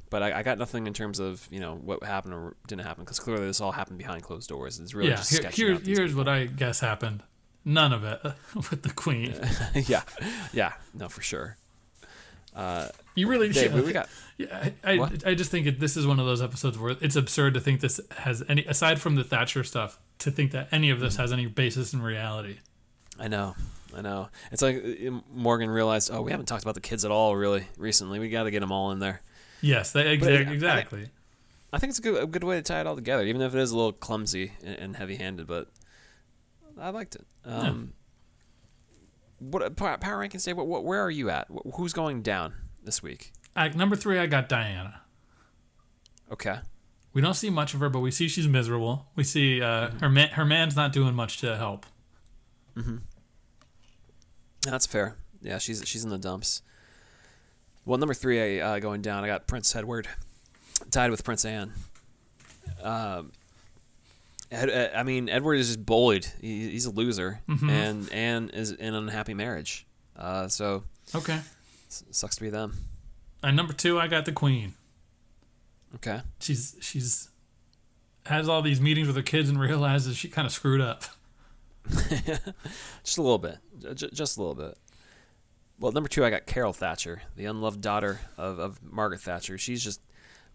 [0.10, 3.04] But I, I got nothing in terms of you know what happened or didn't happen
[3.04, 4.80] because clearly this all happened behind closed doors.
[4.80, 7.22] It's really yeah, just here, sketching here- out these here's what I guess happened.
[7.66, 8.22] None of it
[8.56, 9.34] with the queen.
[9.74, 10.04] yeah,
[10.54, 11.58] yeah, no, for sure.
[12.56, 14.08] Uh, You really Dave, we got
[14.38, 15.10] Yeah, I, I?
[15.26, 17.82] I just think it, this is one of those episodes where it's absurd to think
[17.82, 21.02] this has any, aside from the Thatcher stuff, to think that any of Mm.
[21.02, 22.58] this has any basis in reality.
[23.20, 23.56] I know,
[23.96, 24.30] I know.
[24.52, 27.66] It's like uh, Morgan realized, oh, we haven't talked about the kids at all really
[27.78, 28.20] recently.
[28.20, 29.22] We got to get them all in there.
[29.62, 31.04] Yes, that, But exactly.
[31.06, 31.10] I-
[31.74, 33.54] I think it's a good, a good way to tie it all together, even if
[33.54, 35.46] it is a little clumsy and, and heavy-handed.
[35.46, 35.68] But
[36.80, 37.26] I liked it.
[37.46, 37.94] Um,
[39.40, 40.58] What power, power rankings, Dave?
[40.58, 41.48] What, what, where are you at?
[41.76, 42.54] Who's going down
[42.84, 43.32] this week?
[43.56, 45.02] At number three, I got Diana.
[46.32, 46.58] Okay.
[47.14, 49.08] We don't see much of her, but we see she's miserable.
[49.16, 50.00] We see uh, Mm-hmm.
[50.00, 51.86] her man, her man's not doing much to help.
[54.62, 55.16] That's fair.
[55.42, 56.62] Yeah, she's she's in the dumps.
[57.86, 60.08] Well, number three, uh, going down, I got Prince Edward,
[60.90, 61.72] tied with Prince Anne.
[62.82, 63.32] Um,
[64.52, 66.26] Ed, Ed- I mean, Edward is just bullied.
[66.42, 69.86] He, he's a loser, and Anne is in an unhappy marriage.
[70.16, 70.84] Uh, so
[71.14, 71.40] Okay.
[71.90, 72.74] sucks to be them.
[73.44, 74.74] And number two, I got the Queen.
[75.96, 76.22] Okay.
[76.40, 77.30] She's she's
[78.26, 81.04] has all these meetings with her kids and realizes she kind of screwed up.
[83.04, 83.58] Just a little bit.
[83.94, 84.78] J- just a little bit.
[85.80, 89.58] Well, number two, I got Carol Thatcher, the unloved daughter of, of Margaret Thatcher.
[89.58, 90.02] She's just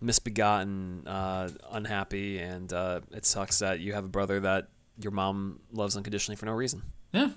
[0.00, 5.60] misbegotten, uh, unhappy, and uh, it sucks that you have a brother that your mom
[5.72, 6.82] loves unconditionally for no reason.
[7.12, 7.30] Yeah.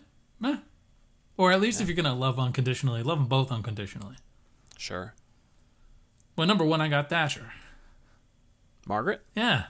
[1.38, 4.16] Or at least if you're gonna love unconditionally, love them both unconditionally.
[4.78, 5.14] Sure.
[6.36, 7.51] Well, number one, I got Thatcher.
[8.88, 9.22] Margaret?
[9.36, 9.66] Yeah.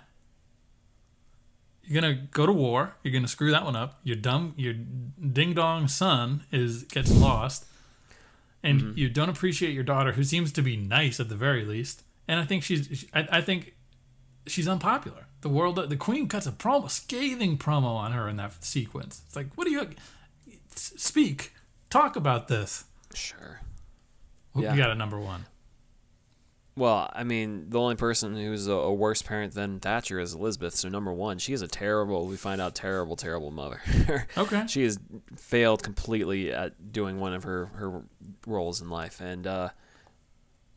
[1.83, 2.95] You're gonna go to war.
[3.03, 3.99] You're gonna screw that one up.
[4.03, 7.65] Your dumb, your ding dong son is gets lost,
[8.61, 12.03] and you don't appreciate your daughter, who seems to be nice at the very least.
[12.27, 13.75] And I think she's, I, I think
[14.47, 15.27] she's unpopular.
[15.41, 19.21] The world, the queen cuts a promo, scathing promo on her in that sequence.
[19.27, 19.89] It's like, what do you
[20.75, 21.53] speak?
[21.89, 22.85] Talk about this.
[23.13, 23.59] Sure.
[24.55, 24.73] Yeah.
[24.73, 25.45] You got a number one.
[26.75, 30.73] Well, I mean, the only person who's a, a worse parent than Thatcher is Elizabeth.
[30.75, 32.25] So number one, she is a terrible.
[32.25, 33.81] We find out terrible, terrible mother.
[34.37, 34.65] Okay.
[34.67, 34.97] she has
[35.35, 38.03] failed completely at doing one of her her
[38.47, 39.69] roles in life, and uh,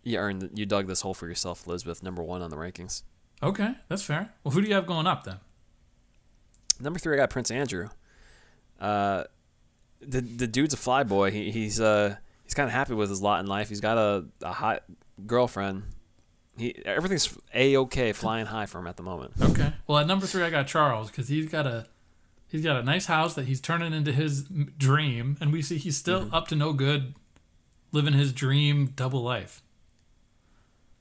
[0.07, 2.03] you earned you dug this hole for yourself, Elizabeth.
[2.03, 3.03] Number one on the rankings.
[3.43, 4.31] Okay, that's fair.
[4.45, 5.39] Well, who do you have going up then?
[6.81, 7.89] Number three, I got Prince Andrew.
[8.81, 9.25] Uh,
[10.01, 11.33] the the dude's a flyboy.
[11.33, 13.69] He, he's uh he's kind of happy with his lot in life.
[13.69, 14.85] He's got a, a hot
[15.27, 15.83] girlfriend.
[16.57, 19.33] He everything's a okay, flying high for him at the moment.
[19.41, 19.73] Okay.
[19.87, 21.87] Well, at number three, I got Charles because he's got a
[22.49, 25.97] he's got a nice house that he's turning into his dream, and we see he's
[25.97, 26.35] still Mm-hmm.
[26.35, 27.15] up to no good,
[27.93, 29.63] living his dream double life.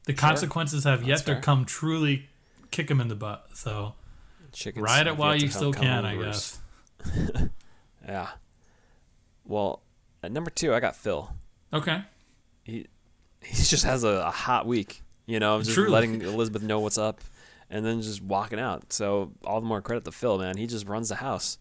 [0.06, 1.42] The consequences have yet That's to fair.
[1.42, 2.28] come truly
[2.72, 3.48] kick him in the butt.
[3.54, 3.94] So
[4.52, 6.60] Chickens ride it while you still can, I guess.
[8.08, 8.28] Yeah.
[9.46, 9.82] Well,
[10.22, 11.32] at number two, I got Phil.
[11.74, 12.04] Okay.
[12.64, 12.86] He
[13.42, 15.02] he just has a, a hot week.
[15.26, 15.90] You know, just Truly.
[15.90, 17.20] letting Elizabeth know what's up,
[17.70, 18.94] and then just walking out.
[18.94, 20.58] So all the more credit to Phil, man.
[20.58, 21.58] He just runs the house.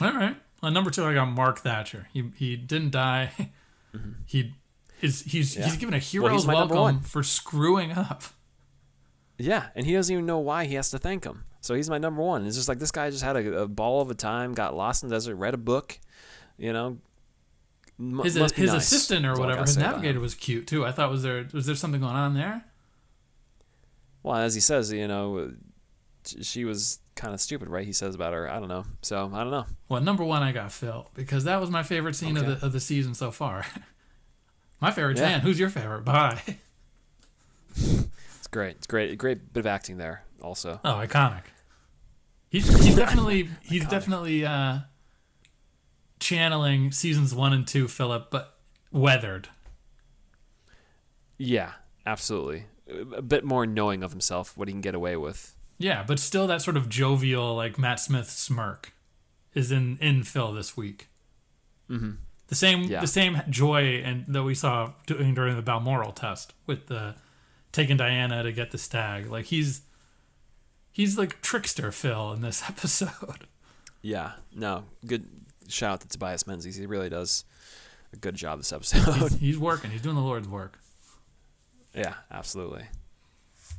[0.00, 0.36] All right.
[0.62, 2.06] On number two, I got Mark Thatcher.
[2.12, 3.30] He he didn't die.
[3.94, 4.10] Mm-hmm.
[4.26, 4.52] He
[5.00, 5.56] is he's.
[5.56, 5.64] Yeah.
[5.64, 8.24] he's given a Well, hero's number welcome for screwing up.
[9.38, 11.44] Yeah, and he doesn't even know why he has to thank him.
[11.60, 12.46] So he's my number one.
[12.46, 15.02] It's just like this guy just had a, a ball of a time, got lost
[15.02, 15.98] in the desert, read a book,
[16.56, 16.98] you know.
[17.98, 18.82] M- his his nice.
[18.82, 20.86] assistant or That's whatever, his navigator was cute too.
[20.86, 22.64] I thought was there was there something going on there?
[24.22, 25.52] Well, as he says, you know,
[26.24, 27.86] she was kind of stupid, right?
[27.86, 28.48] He says about her.
[28.50, 28.84] I don't know.
[29.02, 29.66] So I don't know.
[29.88, 32.72] Well, number one, I got Phil because that was my favorite scene of the of
[32.72, 33.64] the season so far.
[34.80, 35.28] my favorite's Yeah.
[35.30, 35.40] Anne.
[35.40, 36.04] Who's your favorite?
[36.04, 36.40] Bye.
[37.76, 38.76] It's great.
[38.76, 39.10] It's great.
[39.12, 40.22] A great bit of acting there.
[40.42, 41.42] Also, Oh, iconic.
[42.50, 44.78] He's he's definitely he's definitely uh,
[46.20, 48.54] channeling seasons one and two Philip, but
[48.90, 49.48] weathered.
[51.36, 51.72] yeah,
[52.06, 52.64] absolutely.
[53.14, 55.54] A bit more knowing of himself, what he can get away with.
[55.76, 58.92] Yeah, but still that sort of jovial like Matt Smith smirk
[59.54, 61.08] is in in Phil this week.
[61.90, 62.12] Mm-hmm.
[62.48, 63.00] The same Yeah.
[63.00, 67.14] the same joy and that we saw doing during the Balmoral test with the
[67.72, 69.30] taking Diana to get the stag.
[69.30, 69.82] Like he's
[70.90, 73.46] he's like trickster Phil in this episode.
[74.02, 75.26] Yeah, no, good
[75.68, 76.76] shout out to Tobias Menzies.
[76.76, 77.44] He really does
[78.12, 79.14] a good job this episode.
[79.14, 79.90] He's, he's working.
[79.90, 80.78] He's doing the Lord's work.
[81.94, 82.84] yeah, absolutely.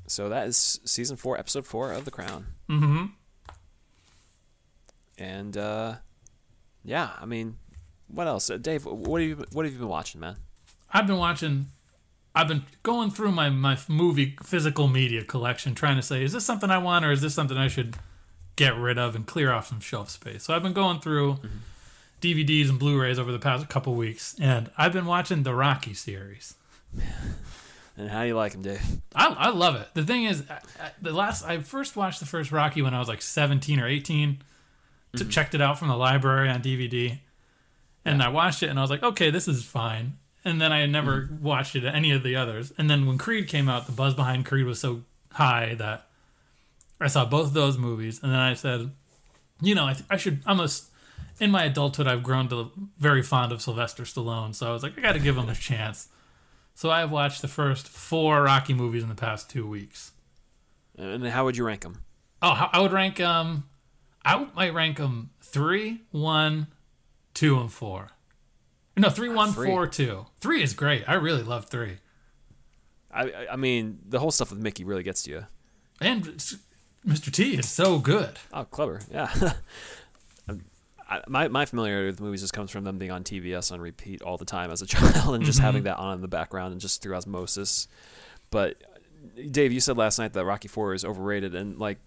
[0.06, 2.46] So that is season four, episode four of The Crown.
[2.70, 3.06] Mm-hmm.
[5.18, 5.96] And uh,
[6.84, 7.58] yeah, I mean,
[8.12, 8.86] what else, uh, Dave?
[8.86, 10.36] What have you what have you been watching, man?
[10.92, 11.68] I've been watching.
[12.36, 16.46] I've been going through my my movie physical media collection, trying to say, is this
[16.46, 17.96] something I want, or is this something I should
[18.56, 20.44] get rid of and clear off some shelf space?
[20.44, 21.40] So I've been going through
[22.22, 26.56] DVDs and Blu-rays over the past couple weeks, and I've been watching the Rocky series.
[28.00, 28.82] And how do you like him, Dave?
[29.14, 29.90] I, I love it.
[29.94, 33.00] The thing is, I, I, the last I first watched the first Rocky when I
[33.00, 34.38] was like 17 or 18.
[35.18, 37.18] T- checked it out from the library on DVD,
[38.10, 40.18] and I watched it and I was like, okay, this is fine.
[40.46, 42.72] And then I never watched it any of the others.
[42.78, 45.04] And then when Creed came out, the buzz behind Creed was so
[45.34, 46.08] high that
[47.02, 48.92] I saw both those movies, and then I said,
[49.62, 50.42] you know, I, th- I should.
[50.46, 50.68] I'm a
[51.40, 54.98] in my adulthood, I've grown to very fond of Sylvester Stallone, so I was like,
[54.98, 56.10] I got to give him a chance.
[56.76, 60.12] So I have watched the first four Rocky movies in the past two weeks.
[60.98, 62.02] And how would you rank them?
[62.42, 63.66] Oh, I would rank um,
[64.26, 66.68] I might rank them three, one,
[67.40, 68.10] two, and four.
[68.98, 69.68] No, three, one, three.
[69.68, 70.26] four, two.
[70.42, 71.04] Three is great.
[71.08, 71.98] I really love three.
[73.12, 75.46] I I- I mean, the whole stuff with Mickey really gets to you.
[76.02, 76.58] And s-
[77.08, 77.32] Mr.
[77.32, 78.38] T is so good.
[78.54, 79.00] Oh, clever.
[79.12, 79.30] Yeah.
[80.48, 80.64] Um,
[81.10, 84.22] I, my my familiarity with movies just comes from them being on TBS on repeat
[84.22, 86.82] all the time as a child, and just having that on in the background and
[86.82, 87.88] just through osmosis.
[88.52, 91.98] But uh, Dave, you said last night that Rocky Four is overrated, and like,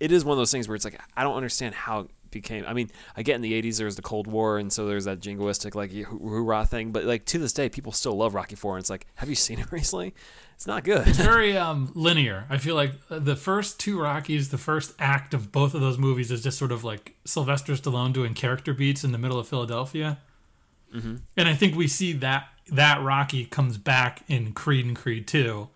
[0.00, 2.64] it is one of those things where it's like I don't understand how became.
[2.66, 5.04] I mean, I get in the '80s there was the Cold War, and so there's
[5.04, 6.90] that jingoistic like hoo- hoorah thing.
[6.90, 9.34] But like to this day, people still love Rocky Four, and it's like, have you
[9.36, 10.14] seen it recently?
[10.54, 11.06] It's not good.
[11.08, 12.46] It's very um, linear.
[12.50, 15.98] I feel like uh, the first two Rockies, the first act of both of those
[15.98, 19.48] movies is just sort of like Sylvester Stallone doing character beats in the middle of
[19.48, 20.18] Philadelphia.
[20.94, 21.16] Mm-hmm.
[21.36, 25.68] And I think we see that that Rocky comes back in Creed and Creed 2,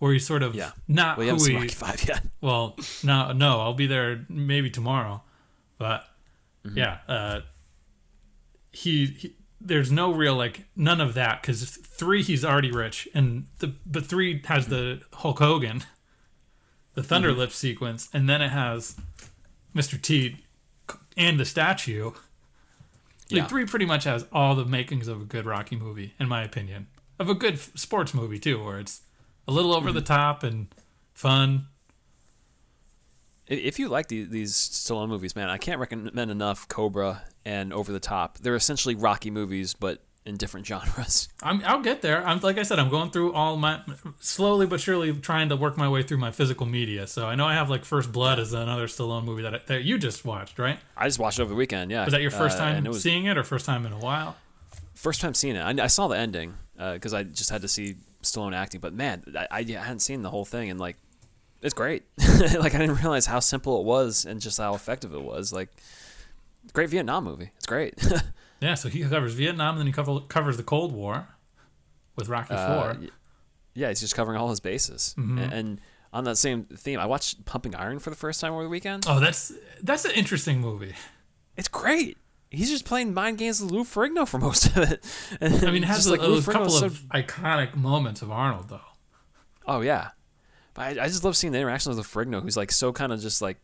[0.00, 0.72] where he's sort of Yeah.
[0.86, 2.22] not you who he Rocky Five yet.
[2.42, 5.22] Well, no, no, I'll be there maybe tomorrow,
[5.78, 6.04] but
[6.64, 6.78] Mm-hmm.
[6.78, 7.40] yeah, uh,
[8.72, 13.46] he, he there's no real like none of that because three he's already rich, and
[13.60, 15.84] the but three has the Hulk Hogan,
[16.94, 17.50] the Thunder Mm-hmm.
[17.50, 18.96] Sequence, and then it has
[19.74, 20.00] Mr.
[20.00, 20.38] T
[21.16, 22.06] and the statue.
[23.30, 23.46] Like Yeah.
[23.46, 26.86] three pretty much has all the makings of a good Rocky movie, in my opinion,
[27.18, 29.02] of a good sports movie too, where it's
[29.48, 30.66] a little over the top and
[31.14, 31.66] fun.
[33.48, 37.92] If you like these, these Stallone movies, man, I can't recommend enough Cobra and Over
[37.92, 38.38] the Top.
[38.38, 41.28] They're essentially Rocky movies, but in different genres.
[41.40, 42.26] I'm, I'll get there.
[42.26, 43.80] I'm like I said, I'm going through all my
[44.18, 47.06] slowly but surely trying to work my way through my physical media.
[47.06, 49.84] So I know I have like First Blood as another Stallone movie that I, that
[49.84, 50.80] you just watched, right?
[50.96, 51.92] I just watched it over the weekend.
[51.92, 53.92] Yeah, Was that your first Uh, time it was seeing it, or first time in
[53.92, 54.36] a while?
[54.94, 55.60] first time seeing it.
[55.60, 58.80] I, I saw the ending because I just had to see Stallone acting.
[58.80, 60.96] But man, I, I hadn't seen the whole thing, and like,
[61.62, 62.04] it's great.
[62.18, 65.52] like I didn't realize how simple it was and just how effective it was.
[65.52, 65.70] Like,
[66.72, 67.50] great Vietnam movie.
[67.56, 67.94] It's great.
[68.58, 68.72] Yeah.
[68.74, 71.28] So he covers Vietnam, and then he cover, covers the Cold War
[72.16, 72.96] with Rocky Uh, Four.
[73.74, 75.14] yeah, he's just covering all his bases.
[75.18, 75.38] Mm-hmm.
[75.38, 75.80] And, and
[76.10, 79.04] on that same theme, I watched Pumping Iron for the first time over the weekend.
[79.06, 79.52] Oh, that's
[79.82, 80.94] that's an interesting movie.
[81.58, 82.16] It's great.
[82.50, 85.04] He's just playing mind games with Lou Ferrigno for most of it.
[85.42, 88.70] And I mean, it has a, like a couple Ferrigno's of iconic moments of Arnold,
[88.70, 88.80] though.
[89.66, 90.12] oh yeah,
[90.76, 93.20] but I, I just love seeing the interactions with Ferrigno, who's like so kind of
[93.20, 93.56] just like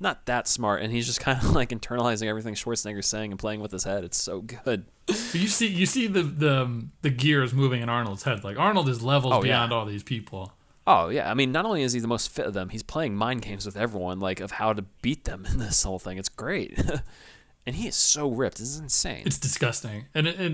[0.00, 3.60] not that smart, and he's just kind of like internalizing everything Schwarzenegger's saying and playing
[3.60, 4.04] with his head.
[4.04, 4.60] It's so good.
[4.64, 4.84] But
[5.32, 8.44] you see, you see the the um, the gears moving in Arnold's head.
[8.44, 9.42] Like Arnold is levels Oh, yeah.
[9.42, 10.52] beyond all these people.
[10.86, 13.14] Oh yeah, I mean, not only is he the most fit of them, he's playing
[13.14, 16.18] mind games with everyone, like of how to beat them in this whole thing.
[16.18, 16.78] It's great,
[17.66, 18.58] and he is so ripped.
[18.58, 19.22] This is insane.
[19.26, 20.52] It's disgusting, and it, it,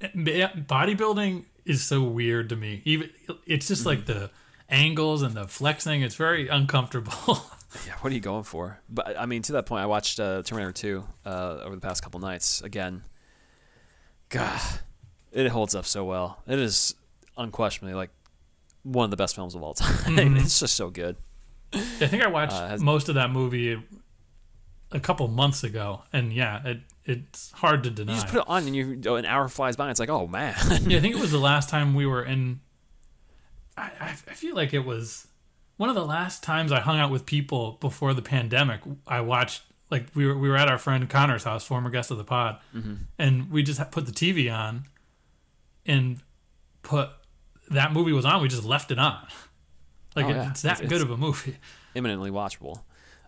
[0.00, 2.80] it- bodybuilding is so weird to me.
[2.84, 3.10] Even
[3.46, 4.20] it's just like mm-hmm.
[4.20, 4.30] the
[4.70, 6.02] angles and the flexing.
[6.02, 7.38] It's very uncomfortable.
[7.86, 8.80] Yeah, what are you going for?
[8.88, 12.02] But I mean, to that point, I watched uh, Terminator 2 uh, over the past
[12.02, 13.04] couple nights again.
[14.28, 14.60] God,
[15.30, 16.42] it holds up so well.
[16.48, 16.96] It is
[17.36, 18.10] unquestionably like
[18.82, 20.36] one of the best films of all time.
[20.36, 21.14] It's just so good.
[21.72, 23.80] I think I watched Uh, has- most of that movie
[24.90, 28.14] a couple months ago, and yeah, it it's hard to deny.
[28.14, 29.84] You just put it on, and you an hour flies by.
[29.84, 30.54] And it's like, oh man,
[30.88, 32.58] yeah, I think it was the last time we were in.
[33.76, 35.26] I, I feel like it was
[35.76, 38.80] one of the last times I hung out with people before the pandemic.
[39.06, 42.18] I watched like we were we were at our friend Connor's house, former guest of
[42.18, 42.94] the pod, Mm-hmm.
[43.18, 44.84] and we just put the TV on,
[45.86, 46.20] and
[46.82, 47.08] put
[47.70, 48.42] that movie was on.
[48.42, 49.26] We just left it on.
[50.16, 50.50] Like Oh, it- yeah.
[50.50, 51.56] it's that It's- good it's- of a movie.
[51.94, 52.82] imminently watchable.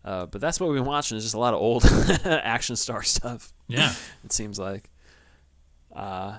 [0.05, 1.85] Uh, but that's what we've been watching is just a lot of old
[2.25, 3.53] action star stuff.
[3.69, 3.95] Yeah.
[4.25, 4.91] It seems like,
[5.95, 6.39] uh,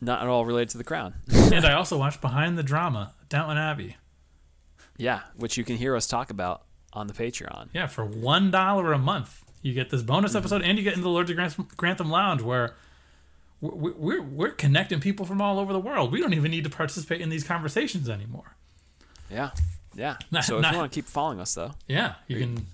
[0.00, 1.12] not at all related to the Crown.
[1.30, 3.96] and I also watched Behind the Drama, Downton Abbey.
[4.98, 7.70] yeah, which you can hear us talk about on the Patreon.
[7.72, 10.38] Yeah, for one dollar a month, you get this bonus mm-hmm.
[10.38, 12.74] episode, and you get into the Lords of Grantham, Grantham Lounge, where
[13.62, 16.12] we're, we're we're connecting people from all over the world.
[16.12, 18.56] We don't even need to participate in these conversations anymore.
[19.30, 19.52] Yeah,
[19.94, 20.16] yeah.
[20.30, 22.66] Not- so if not- you want to keep following us, though, Yeah, you can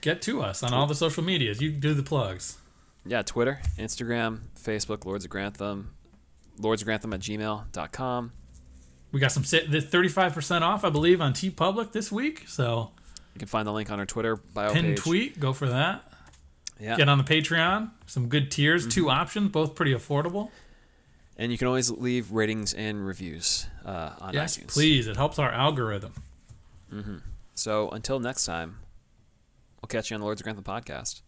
[0.00, 1.60] get to us on all the social medias.
[1.60, 2.58] You do the plugs.
[3.04, 5.94] yeah, Twitter, Instagram, Facebook, Lords of Grantham,
[6.56, 8.32] Lords of Grantham at gmail.com.
[9.12, 12.44] We got some thirty five percent off, I believe, on T Public this week.
[12.48, 12.90] So
[13.34, 14.98] You can find the link on our Twitter bio pin page.
[14.98, 16.04] tweet, go for that.
[16.80, 16.96] Yeah.
[16.96, 17.90] Get on the Patreon.
[18.06, 20.50] Some good tiers, two options, both pretty affordable.
[21.36, 24.68] And you can always leave ratings and reviews uh, on Yes, iTunes.
[24.68, 25.06] please.
[25.06, 26.12] It helps our algorithm.
[26.92, 27.16] Mm-hmm.
[27.54, 28.78] So until next time,
[29.80, 31.20] we'll catch you on the Lords of Grantham podcast.